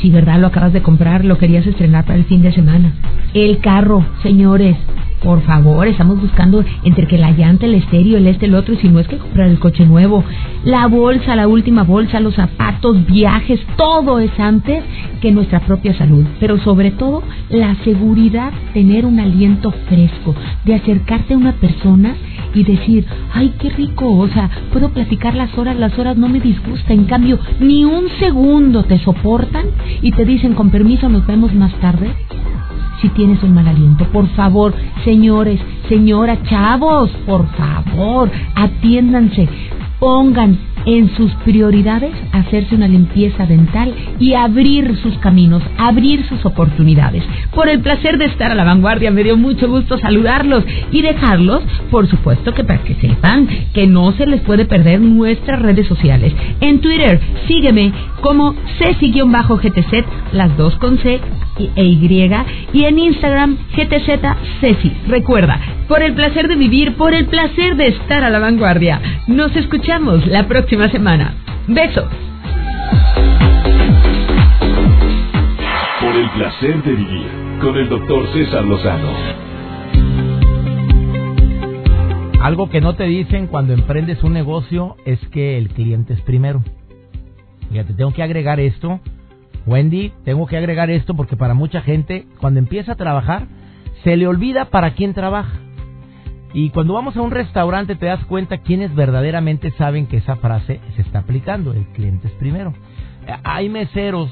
Si 0.00 0.10
verdad 0.10 0.38
lo 0.38 0.46
acabas 0.48 0.72
de 0.72 0.82
comprar, 0.82 1.24
lo 1.24 1.38
querías 1.38 1.66
estrenar 1.66 2.04
para 2.04 2.18
el 2.18 2.24
fin 2.24 2.42
de 2.42 2.52
semana. 2.52 2.92
El 3.34 3.58
carro, 3.58 4.06
señores, 4.22 4.76
por 5.22 5.42
favor, 5.42 5.86
estamos 5.88 6.20
buscando 6.20 6.64
entre 6.84 7.06
que 7.06 7.18
la 7.18 7.32
llanta, 7.32 7.66
el 7.66 7.74
estéreo, 7.74 8.18
el 8.18 8.26
este, 8.26 8.46
el 8.46 8.54
otro, 8.54 8.74
y 8.74 8.78
si 8.78 8.88
no 8.88 9.00
es 9.00 9.08
que 9.08 9.18
comprar 9.18 9.48
el 9.48 9.58
coche 9.58 9.84
nuevo. 9.84 10.24
La 10.64 10.86
bolsa, 10.86 11.34
la 11.34 11.48
última 11.48 11.82
bolsa, 11.82 12.20
los 12.20 12.34
zapatos, 12.34 13.06
viajes, 13.06 13.60
todo 13.76 14.20
es 14.20 14.30
antes 14.38 14.84
que 15.20 15.32
nuestra 15.32 15.60
propia 15.60 15.94
salud. 15.94 16.24
Pero 16.38 16.58
sobre 16.58 16.90
todo, 16.92 17.22
la 17.50 17.74
seguridad, 17.84 18.52
tener 18.74 19.06
un 19.06 19.18
aliento 19.18 19.72
fresco, 19.88 20.34
de 20.64 20.74
acercarte 20.74 21.34
a 21.34 21.38
una 21.38 21.52
persona 21.52 22.14
y 22.54 22.64
decir, 22.64 23.04
ay, 23.34 23.54
qué 23.58 23.70
rico, 23.70 24.10
o 24.10 24.28
sea, 24.28 24.50
puedo 24.72 24.90
platicar 24.90 25.34
las 25.34 25.56
horas, 25.58 25.76
las 25.76 25.98
horas 25.98 26.16
no 26.16 26.28
me 26.28 26.40
disgusta. 26.40 26.92
En 26.92 27.04
cambio, 27.04 27.38
ni 27.60 27.84
un 27.84 28.08
segundo 28.18 28.84
te 28.84 28.98
soportan 29.00 29.66
y 30.00 30.12
te 30.12 30.24
dicen, 30.24 30.54
con 30.54 30.70
permiso, 30.70 31.08
nos 31.08 31.26
vemos 31.26 31.52
más 31.54 31.72
tarde 31.80 32.14
si 33.00 33.08
tienes 33.10 33.42
un 33.42 33.54
mal 33.54 33.68
aliento. 33.68 34.04
Por 34.06 34.28
favor, 34.30 34.74
señores, 35.04 35.60
señora, 35.88 36.42
chavos, 36.44 37.10
por 37.26 37.46
favor, 37.56 38.30
atiéndanse. 38.54 39.48
Pongan 39.98 40.56
en 40.86 41.14
sus 41.16 41.32
prioridades 41.44 42.12
hacerse 42.32 42.74
una 42.74 42.88
limpieza 42.88 43.46
dental 43.46 43.92
y 44.18 44.34
abrir 44.34 44.96
sus 45.02 45.18
caminos, 45.18 45.62
abrir 45.76 46.24
sus 46.26 46.44
oportunidades. 46.46 47.24
Por 47.54 47.68
el 47.68 47.80
placer 47.80 48.16
de 48.16 48.26
estar 48.26 48.50
a 48.50 48.54
la 48.54 48.64
vanguardia, 48.64 49.10
me 49.10 49.24
dio 49.24 49.36
mucho 49.36 49.68
gusto 49.68 49.98
saludarlos 49.98 50.64
y 50.92 51.02
dejarlos, 51.02 51.62
por 51.90 52.08
supuesto 52.08 52.54
que 52.54 52.64
para 52.64 52.82
que 52.84 52.94
sepan 52.94 53.48
que 53.74 53.86
no 53.86 54.12
se 54.12 54.26
les 54.26 54.40
puede 54.42 54.64
perder 54.64 55.00
nuestras 55.00 55.60
redes 55.60 55.86
sociales. 55.86 56.32
En 56.60 56.80
Twitter, 56.80 57.20
sígueme 57.46 57.92
como 58.20 58.54
Ceci-GTZ, 58.78 60.04
las 60.32 60.56
dos 60.56 60.76
con 60.76 60.98
C 60.98 61.20
e 61.58 61.84
Y, 61.84 62.30
y 62.72 62.84
en 62.84 62.98
Instagram, 62.98 63.58
GTZ 63.76 64.60
Ceci. 64.60 64.92
Recuerda, 65.08 65.60
por 65.88 66.02
el 66.02 66.14
placer 66.14 66.48
de 66.48 66.56
vivir, 66.56 66.94
por 66.94 67.14
el 67.14 67.26
placer 67.26 67.76
de 67.76 67.88
estar 67.88 68.24
a 68.24 68.30
la 68.30 68.38
vanguardia. 68.38 69.00
Nos 69.26 69.54
escuchamos 69.56 70.26
la 70.26 70.46
próxima 70.46 70.88
semana. 70.88 71.34
Besos. 71.66 72.08
Por 76.00 76.16
el 76.16 76.30
placer 76.30 76.82
de 76.82 76.92
vivir 76.92 77.26
con 77.60 77.76
el 77.76 77.88
doctor 77.88 78.26
César 78.32 78.64
Lozano. 78.64 79.48
Algo 82.40 82.70
que 82.70 82.80
no 82.80 82.94
te 82.94 83.04
dicen 83.04 83.48
cuando 83.48 83.72
emprendes 83.72 84.22
un 84.22 84.32
negocio 84.32 84.96
es 85.04 85.18
que 85.28 85.58
el 85.58 85.70
cliente 85.70 86.14
es 86.14 86.20
primero. 86.20 86.62
Fíjate, 87.70 87.94
tengo 87.94 88.12
que 88.12 88.22
agregar 88.22 88.60
esto. 88.60 89.00
Wendy, 89.68 90.12
tengo 90.24 90.46
que 90.46 90.56
agregar 90.56 90.90
esto 90.90 91.14
porque 91.14 91.36
para 91.36 91.52
mucha 91.52 91.82
gente, 91.82 92.26
cuando 92.40 92.58
empieza 92.58 92.92
a 92.92 92.96
trabajar, 92.96 93.46
se 94.02 94.16
le 94.16 94.26
olvida 94.26 94.66
para 94.66 94.94
quién 94.94 95.12
trabaja. 95.12 95.60
Y 96.54 96.70
cuando 96.70 96.94
vamos 96.94 97.16
a 97.16 97.20
un 97.20 97.30
restaurante 97.30 97.94
te 97.94 98.06
das 98.06 98.24
cuenta 98.24 98.58
quienes 98.58 98.94
verdaderamente 98.94 99.70
saben 99.72 100.06
que 100.06 100.16
esa 100.16 100.36
frase 100.36 100.80
se 100.96 101.02
está 101.02 101.20
aplicando. 101.20 101.74
El 101.74 101.86
cliente 101.88 102.28
es 102.28 102.32
primero. 102.34 102.72
Hay 103.44 103.68
meseros 103.68 104.30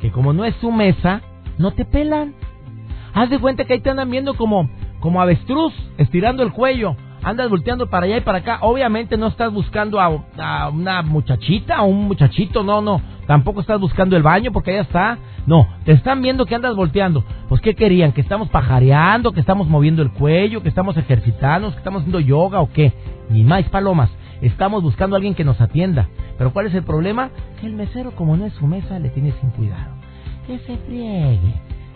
que 0.00 0.10
como 0.10 0.32
no 0.32 0.46
es 0.46 0.54
su 0.56 0.72
mesa, 0.72 1.20
no 1.58 1.72
te 1.72 1.84
pelan. 1.84 2.34
Haz 3.12 3.28
de 3.28 3.38
cuenta 3.38 3.66
que 3.66 3.74
ahí 3.74 3.80
te 3.80 3.90
andan 3.90 4.10
viendo 4.10 4.34
como, 4.34 4.70
como 5.00 5.20
avestruz, 5.20 5.74
estirando 5.98 6.42
el 6.42 6.52
cuello. 6.52 6.96
Andas 7.22 7.50
volteando 7.50 7.90
para 7.90 8.06
allá 8.06 8.16
y 8.16 8.22
para 8.22 8.38
acá. 8.38 8.58
Obviamente 8.62 9.18
no 9.18 9.26
estás 9.26 9.52
buscando 9.52 10.00
a, 10.00 10.24
a 10.38 10.70
una 10.70 11.02
muchachita 11.02 11.82
o 11.82 11.86
un 11.86 12.08
muchachito, 12.08 12.62
no, 12.62 12.80
no. 12.80 13.02
Tampoco 13.30 13.60
estás 13.60 13.78
buscando 13.78 14.16
el 14.16 14.24
baño 14.24 14.50
porque 14.50 14.74
ya 14.74 14.80
está. 14.80 15.16
No, 15.46 15.68
te 15.84 15.92
están 15.92 16.20
viendo 16.20 16.46
que 16.46 16.56
andas 16.56 16.74
volteando. 16.74 17.24
Pues 17.48 17.60
¿qué 17.60 17.76
querían? 17.76 18.10
¿Que 18.10 18.22
estamos 18.22 18.48
pajareando? 18.48 19.30
¿Que 19.30 19.38
estamos 19.38 19.68
moviendo 19.68 20.02
el 20.02 20.10
cuello? 20.10 20.64
¿Que 20.64 20.68
estamos 20.68 20.96
ejercitando? 20.96 21.70
¿Que 21.70 21.76
estamos 21.76 22.00
haciendo 22.00 22.18
yoga 22.18 22.60
o 22.60 22.72
qué? 22.72 22.92
Ni 23.30 23.44
más 23.44 23.62
palomas. 23.68 24.10
Estamos 24.42 24.82
buscando 24.82 25.14
a 25.14 25.18
alguien 25.18 25.36
que 25.36 25.44
nos 25.44 25.60
atienda. 25.60 26.08
Pero 26.38 26.52
¿cuál 26.52 26.66
es 26.66 26.74
el 26.74 26.82
problema? 26.82 27.30
Que 27.60 27.68
el 27.68 27.74
mesero, 27.74 28.10
como 28.16 28.36
no 28.36 28.46
es 28.46 28.52
su 28.54 28.66
mesa, 28.66 28.98
le 28.98 29.10
tiene 29.10 29.32
sin 29.40 29.50
cuidado. 29.50 29.94
Que 30.48 30.58
se 30.58 30.76
friegue. 30.78 31.54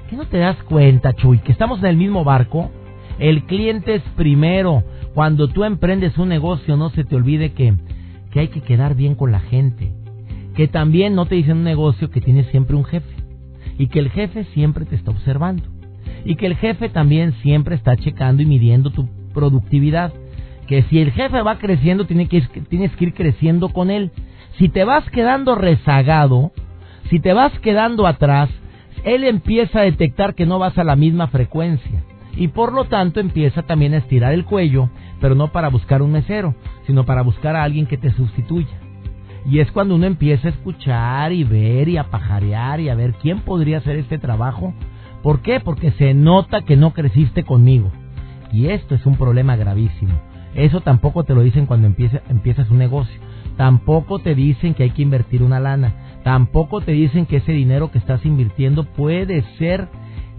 Que 0.09 0.14
no 0.14 0.27
te 0.27 0.38
das 0.38 0.62
cuenta, 0.62 1.14
Chuy, 1.14 1.40
que 1.40 1.51
estamos 1.51 1.81
en 1.81 1.87
el 1.87 1.97
mismo 1.97 2.23
barco. 2.23 2.70
El 3.18 3.42
cliente 3.47 3.97
es 3.97 4.03
primero. 4.14 4.85
Cuando 5.14 5.49
tú 5.49 5.64
emprendes 5.64 6.16
un 6.16 6.29
negocio, 6.29 6.77
no 6.77 6.90
se 6.90 7.03
te 7.03 7.16
olvide 7.16 7.55
que, 7.55 7.75
que 8.31 8.38
hay 8.38 8.47
que 8.47 8.61
quedar 8.61 8.94
bien 8.94 9.16
con 9.16 9.33
la 9.33 9.40
gente 9.40 10.03
que 10.54 10.68
también 10.68 11.14
no 11.14 11.26
te 11.26 11.34
dicen 11.34 11.58
un 11.58 11.64
negocio 11.64 12.10
que 12.10 12.20
tienes 12.20 12.46
siempre 12.48 12.76
un 12.76 12.84
jefe 12.84 13.14
y 13.78 13.88
que 13.88 13.98
el 13.98 14.10
jefe 14.10 14.44
siempre 14.54 14.84
te 14.84 14.94
está 14.94 15.10
observando 15.10 15.62
y 16.24 16.36
que 16.36 16.46
el 16.46 16.56
jefe 16.56 16.88
también 16.88 17.32
siempre 17.42 17.74
está 17.74 17.96
checando 17.96 18.42
y 18.42 18.46
midiendo 18.46 18.90
tu 18.90 19.08
productividad. 19.32 20.12
Que 20.66 20.82
si 20.84 21.00
el 21.00 21.12
jefe 21.12 21.42
va 21.42 21.58
creciendo, 21.58 22.06
tiene 22.06 22.26
que, 22.26 22.40
tienes 22.68 22.94
que 22.96 23.06
ir 23.06 23.14
creciendo 23.14 23.68
con 23.68 23.90
él. 23.90 24.10
Si 24.58 24.68
te 24.68 24.84
vas 24.84 25.08
quedando 25.10 25.54
rezagado, 25.54 26.52
si 27.10 27.20
te 27.20 27.34
vas 27.34 27.52
quedando 27.60 28.06
atrás, 28.06 28.48
él 29.04 29.24
empieza 29.24 29.80
a 29.80 29.84
detectar 29.84 30.34
que 30.34 30.46
no 30.46 30.58
vas 30.58 30.78
a 30.78 30.84
la 30.84 30.96
misma 30.96 31.26
frecuencia 31.26 32.02
y 32.36 32.48
por 32.48 32.72
lo 32.72 32.86
tanto 32.86 33.20
empieza 33.20 33.62
también 33.62 33.94
a 33.94 33.98
estirar 33.98 34.32
el 34.32 34.44
cuello, 34.44 34.88
pero 35.20 35.34
no 35.34 35.48
para 35.52 35.68
buscar 35.68 36.00
un 36.00 36.12
mesero, 36.12 36.54
sino 36.86 37.04
para 37.04 37.22
buscar 37.22 37.54
a 37.54 37.62
alguien 37.62 37.86
que 37.86 37.98
te 37.98 38.10
sustituya. 38.12 38.84
Y 39.46 39.59
es 39.59 39.70
cuando 39.72 39.94
uno 39.94 40.07
empieza 40.07 40.48
a 40.48 40.50
escuchar 40.52 41.33
y 41.33 41.44
ver 41.44 41.88
y 41.88 41.98
a 41.98 42.04
pajarear 42.04 42.80
y 42.80 42.88
a 42.88 42.94
ver 42.94 43.14
quién 43.14 43.40
podría 43.40 43.78
hacer 43.78 43.96
este 43.96 44.18
trabajo. 44.18 44.72
¿Por 45.22 45.40
qué? 45.40 45.61
Porque 45.61 45.90
se 45.92 46.14
nota 46.14 46.62
que 46.62 46.76
no 46.76 46.92
creciste 46.92 47.44
conmigo. 47.44 47.90
Y 48.52 48.68
esto 48.68 48.94
es 48.94 49.04
un 49.04 49.16
problema 49.16 49.57
gravísimo. 49.57 50.14
Eso 50.54 50.80
tampoco 50.80 51.24
te 51.24 51.35
lo 51.35 51.42
dicen 51.42 51.66
cuando 51.66 51.88
empiezas 51.88 52.70
un 52.70 52.78
negocio. 52.78 53.20
Tampoco 53.57 54.18
te 54.18 54.35
dicen 54.35 54.74
que 54.74 54.85
hay 54.85 54.90
que 54.90 55.02
invertir 55.02 55.42
una 55.42 55.61
lana. 55.61 56.20
Tampoco 56.24 56.80
te 56.80 56.92
dicen 56.92 57.26
que 57.26 57.37
ese 57.37 57.52
dinero 57.52 57.90
que 57.90 57.98
estás 57.98 58.24
invirtiendo 58.24 58.85
puede 58.85 59.42
ser 59.59 59.88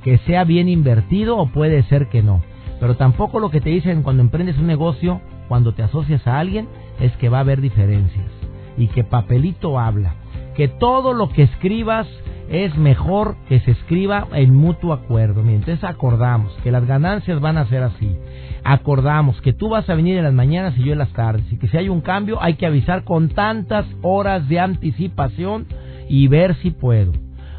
que 0.04 0.18
sea 0.20 0.44
bien 0.46 0.68
invertido 0.68 1.38
o 1.38 1.48
puede 1.48 1.84
ser 1.84 2.10
que 2.10 2.24
no. 2.24 2.42
Pero 2.80 2.96
tampoco 2.96 3.40
lo 3.40 3.52
que 3.52 3.62
te 3.62 3.70
dicen 3.70 4.02
cuando 4.04 4.24
emprendes 4.24 4.58
un 4.58 4.68
negocio, 4.68 5.22
cuando 5.48 5.74
te 5.74 5.84
asocias 5.84 6.26
a 6.28 6.40
alguien, 6.40 6.68
es 7.00 7.12
que 7.18 7.30
va 7.30 7.38
a 7.38 7.42
haber 7.42 7.62
diferencias 7.62 8.45
y 8.78 8.88
que 8.88 9.04
papelito 9.04 9.80
habla. 9.80 10.16
Que 10.56 10.68
todo 10.68 11.14
lo 11.14 11.30
que 11.30 11.44
escribas 11.44 12.08
es 12.50 12.78
mejor 12.78 13.36
que 13.50 13.60
se 13.62 13.72
escriba 13.72 14.28
en 14.34 14.54
mutuo 14.54 14.94
acuerdo. 14.94 15.42
entonces 15.42 15.84
acordamos 15.84 16.54
que 16.64 16.72
las 16.72 16.86
ganancias 16.86 17.40
van 17.40 17.58
a 17.58 17.68
ser 17.68 17.84
así. 17.84 18.16
Acordamos 18.64 19.42
que 19.42 19.54
tú 19.54 19.70
vas 19.70 19.90
a 19.90 19.96
venir 19.96 20.18
en 20.18 20.24
las 20.24 20.34
mañanas 20.34 20.78
y 20.78 20.84
yo 20.84 20.94
en 20.94 21.00
las 21.00 21.14
tardes. 21.14 21.52
Y 21.52 21.58
que 21.58 21.68
si 21.68 21.78
hay 21.78 21.90
un 21.90 22.02
cambio 22.02 22.42
hay 22.42 22.56
que 22.56 22.66
avisar 22.66 23.04
con 23.04 23.30
tantas 23.30 23.86
horas 24.02 24.48
de 24.48 24.60
anticipación 24.60 25.66
y 26.08 26.28
ver 26.28 26.56
si 26.56 26.72
puedo. 26.72 27.12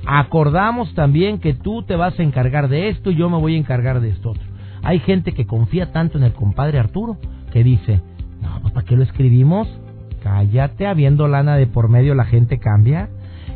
Acordamos 0.07 0.95
también 0.95 1.39
que 1.39 1.55
tú 1.55 1.83
te 1.83 1.97
vas 1.97 2.19
a 2.19 2.23
encargar 2.23 2.69
de 2.69 2.89
esto 2.89 3.11
y 3.11 3.17
yo 3.17 3.29
me 3.29 3.39
voy 3.39 3.57
a 3.57 3.59
encargar 3.59 4.01
de 4.01 4.11
esto 4.11 4.31
otro. 4.31 4.45
Hay 4.83 5.01
gente 5.01 5.33
que 5.33 5.47
confía 5.47 5.91
tanto 5.91 6.17
en 6.17 6.25
el 6.25 6.33
compadre 6.33 6.79
Arturo 6.79 7.17
que 7.53 7.65
dice, 7.65 8.01
no, 8.41 8.61
pues 8.61 8.73
¿para 8.73 8.87
qué 8.87 8.97
lo 8.97 9.03
escribimos? 9.03 9.69
Cállate, 10.27 10.89
habiendo 10.89 11.29
lana 11.29 11.57
de 11.57 11.69
por 11.69 11.89
medio 11.89 12.17
la 12.17 12.25
gente 12.25 12.59
cambia. 12.59 13.09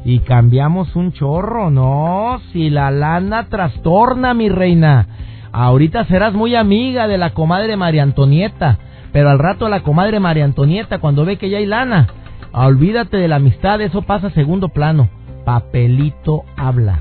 Y 0.05 0.21
cambiamos 0.21 0.95
un 0.95 1.13
chorro, 1.13 1.69
no, 1.69 2.41
si 2.53 2.71
la 2.71 2.93
lana 2.93 3.49
trastorna, 3.49 4.35
mi 4.35 4.49
reina. 4.49 5.09
Ahorita 5.51 6.05
serás 6.05 6.33
muy 6.33 6.55
amiga 6.55 7.09
de 7.09 7.19
la 7.19 7.31
comadre 7.31 7.77
María 7.77 8.05
Antonieta, 8.05 8.79
pero 9.13 9.31
al 9.31 9.41
rato 9.41 9.69
la 9.69 9.81
comadre 9.83 10.21
María 10.21 10.45
Antonieta, 10.45 11.01
cuando 11.01 11.25
ve 11.25 11.39
que 11.39 11.51
ya 11.51 11.59
hay 11.59 11.67
lana, 11.67 12.07
olvídate 12.53 13.17
de 13.17 13.27
la 13.27 13.37
amistad, 13.37 13.81
eso 13.81 14.03
pasa 14.03 14.31
segundo 14.31 14.69
plano. 14.69 15.11
Papelito 15.45 16.45
habla. 16.57 17.01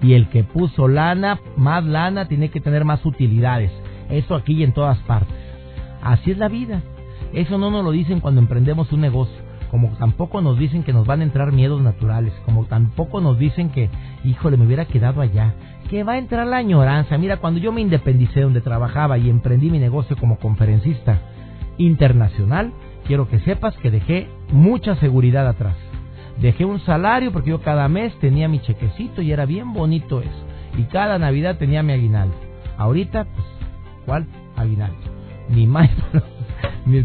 Y 0.00 0.14
el 0.14 0.30
que 0.30 0.44
puso 0.44 0.88
lana, 0.88 1.40
más 1.58 1.84
lana, 1.84 2.26
tiene 2.26 2.48
que 2.48 2.60
tener 2.60 2.86
más 2.86 3.04
utilidades. 3.04 3.70
Eso 4.08 4.34
aquí 4.34 4.54
y 4.54 4.64
en 4.64 4.72
todas 4.72 4.96
partes. 5.00 5.36
Así 6.02 6.30
es 6.30 6.38
la 6.38 6.48
vida. 6.48 6.80
Eso 7.34 7.58
no 7.58 7.70
nos 7.70 7.84
lo 7.84 7.90
dicen 7.90 8.20
cuando 8.20 8.40
emprendemos 8.40 8.92
un 8.92 9.00
negocio, 9.00 9.42
como 9.70 9.88
tampoco 9.96 10.40
nos 10.40 10.56
dicen 10.56 10.84
que 10.84 10.92
nos 10.92 11.06
van 11.06 11.20
a 11.20 11.24
entrar 11.24 11.52
miedos 11.52 11.82
naturales, 11.82 12.32
como 12.44 12.64
tampoco 12.66 13.20
nos 13.20 13.38
dicen 13.38 13.70
que, 13.70 13.90
híjole, 14.22 14.56
me 14.56 14.66
hubiera 14.66 14.84
quedado 14.84 15.20
allá, 15.20 15.54
que 15.90 16.04
va 16.04 16.12
a 16.12 16.18
entrar 16.18 16.46
la 16.46 16.58
añoranza. 16.58 17.18
Mira, 17.18 17.38
cuando 17.38 17.58
yo 17.58 17.72
me 17.72 17.80
independicé 17.80 18.40
donde 18.40 18.60
trabajaba 18.60 19.18
y 19.18 19.28
emprendí 19.28 19.70
mi 19.70 19.80
negocio 19.80 20.16
como 20.16 20.38
conferencista 20.38 21.20
internacional, 21.76 22.72
quiero 23.06 23.28
que 23.28 23.40
sepas 23.40 23.76
que 23.78 23.90
dejé 23.90 24.28
mucha 24.52 24.94
seguridad 24.96 25.48
atrás. 25.48 25.76
Dejé 26.40 26.64
un 26.64 26.80
salario 26.80 27.32
porque 27.32 27.50
yo 27.50 27.60
cada 27.60 27.88
mes 27.88 28.16
tenía 28.20 28.48
mi 28.48 28.60
chequecito 28.60 29.22
y 29.22 29.32
era 29.32 29.44
bien 29.44 29.72
bonito 29.72 30.20
eso. 30.20 30.46
Y 30.76 30.84
cada 30.84 31.18
Navidad 31.18 31.58
tenía 31.58 31.82
mi 31.82 31.92
aguinaldo. 31.92 32.34
Ahorita, 32.76 33.24
pues, 33.24 33.46
¿cuál 34.06 34.26
aguinaldo? 34.56 34.96
Ni 35.48 35.66
más, 35.66 35.90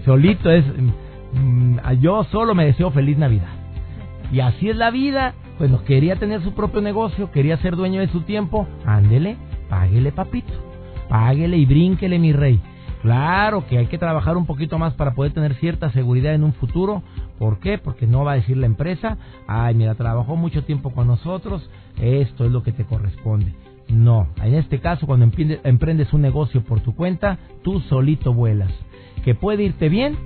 solito 0.05 0.51
es, 0.51 0.65
mm, 1.33 1.77
yo 1.99 2.23
solo 2.25 2.55
me 2.55 2.65
deseo 2.65 2.91
feliz 2.91 3.17
Navidad. 3.17 3.49
Y 4.31 4.41
así 4.41 4.69
es 4.69 4.75
la 4.75 4.91
vida. 4.91 5.33
Pues 5.57 5.69
no 5.69 5.83
quería 5.83 6.15
tener 6.15 6.41
su 6.41 6.53
propio 6.53 6.79
negocio, 6.81 7.31
quería 7.31 7.57
ser 7.57 7.75
dueño 7.75 7.99
de 7.99 8.07
su 8.07 8.21
tiempo. 8.21 8.65
Ándele, 8.85 9.35
páguele 9.69 10.13
papito, 10.13 10.53
páguele 11.09 11.57
y 11.57 11.65
brínquele 11.65 12.17
mi 12.17 12.31
rey. 12.31 12.61
Claro 13.01 13.65
que 13.67 13.77
hay 13.77 13.87
que 13.87 13.97
trabajar 13.97 14.37
un 14.37 14.45
poquito 14.45 14.77
más 14.77 14.93
para 14.93 15.15
poder 15.15 15.33
tener 15.33 15.55
cierta 15.55 15.91
seguridad 15.91 16.33
en 16.33 16.45
un 16.45 16.53
futuro. 16.53 17.03
¿Por 17.37 17.59
qué? 17.59 17.77
Porque 17.77 18.07
no 18.07 18.23
va 18.23 18.33
a 18.33 18.35
decir 18.35 18.55
la 18.55 18.67
empresa, 18.67 19.17
ay, 19.47 19.75
mira, 19.75 19.95
trabajó 19.95 20.37
mucho 20.37 20.63
tiempo 20.63 20.91
con 20.91 21.07
nosotros, 21.07 21.69
esto 22.01 22.45
es 22.45 22.51
lo 22.51 22.63
que 22.63 22.71
te 22.71 22.85
corresponde. 22.85 23.53
No, 23.89 24.27
en 24.41 24.55
este 24.55 24.79
caso 24.79 25.07
cuando 25.07 25.29
emprendes 25.63 26.13
un 26.13 26.21
negocio 26.21 26.61
por 26.61 26.79
tu 26.81 26.95
cuenta, 26.95 27.37
tú 27.63 27.81
solito 27.81 28.33
vuelas 28.33 28.71
que 29.19 29.35
puede 29.35 29.63
irte 29.63 29.89
bien, 29.89 30.17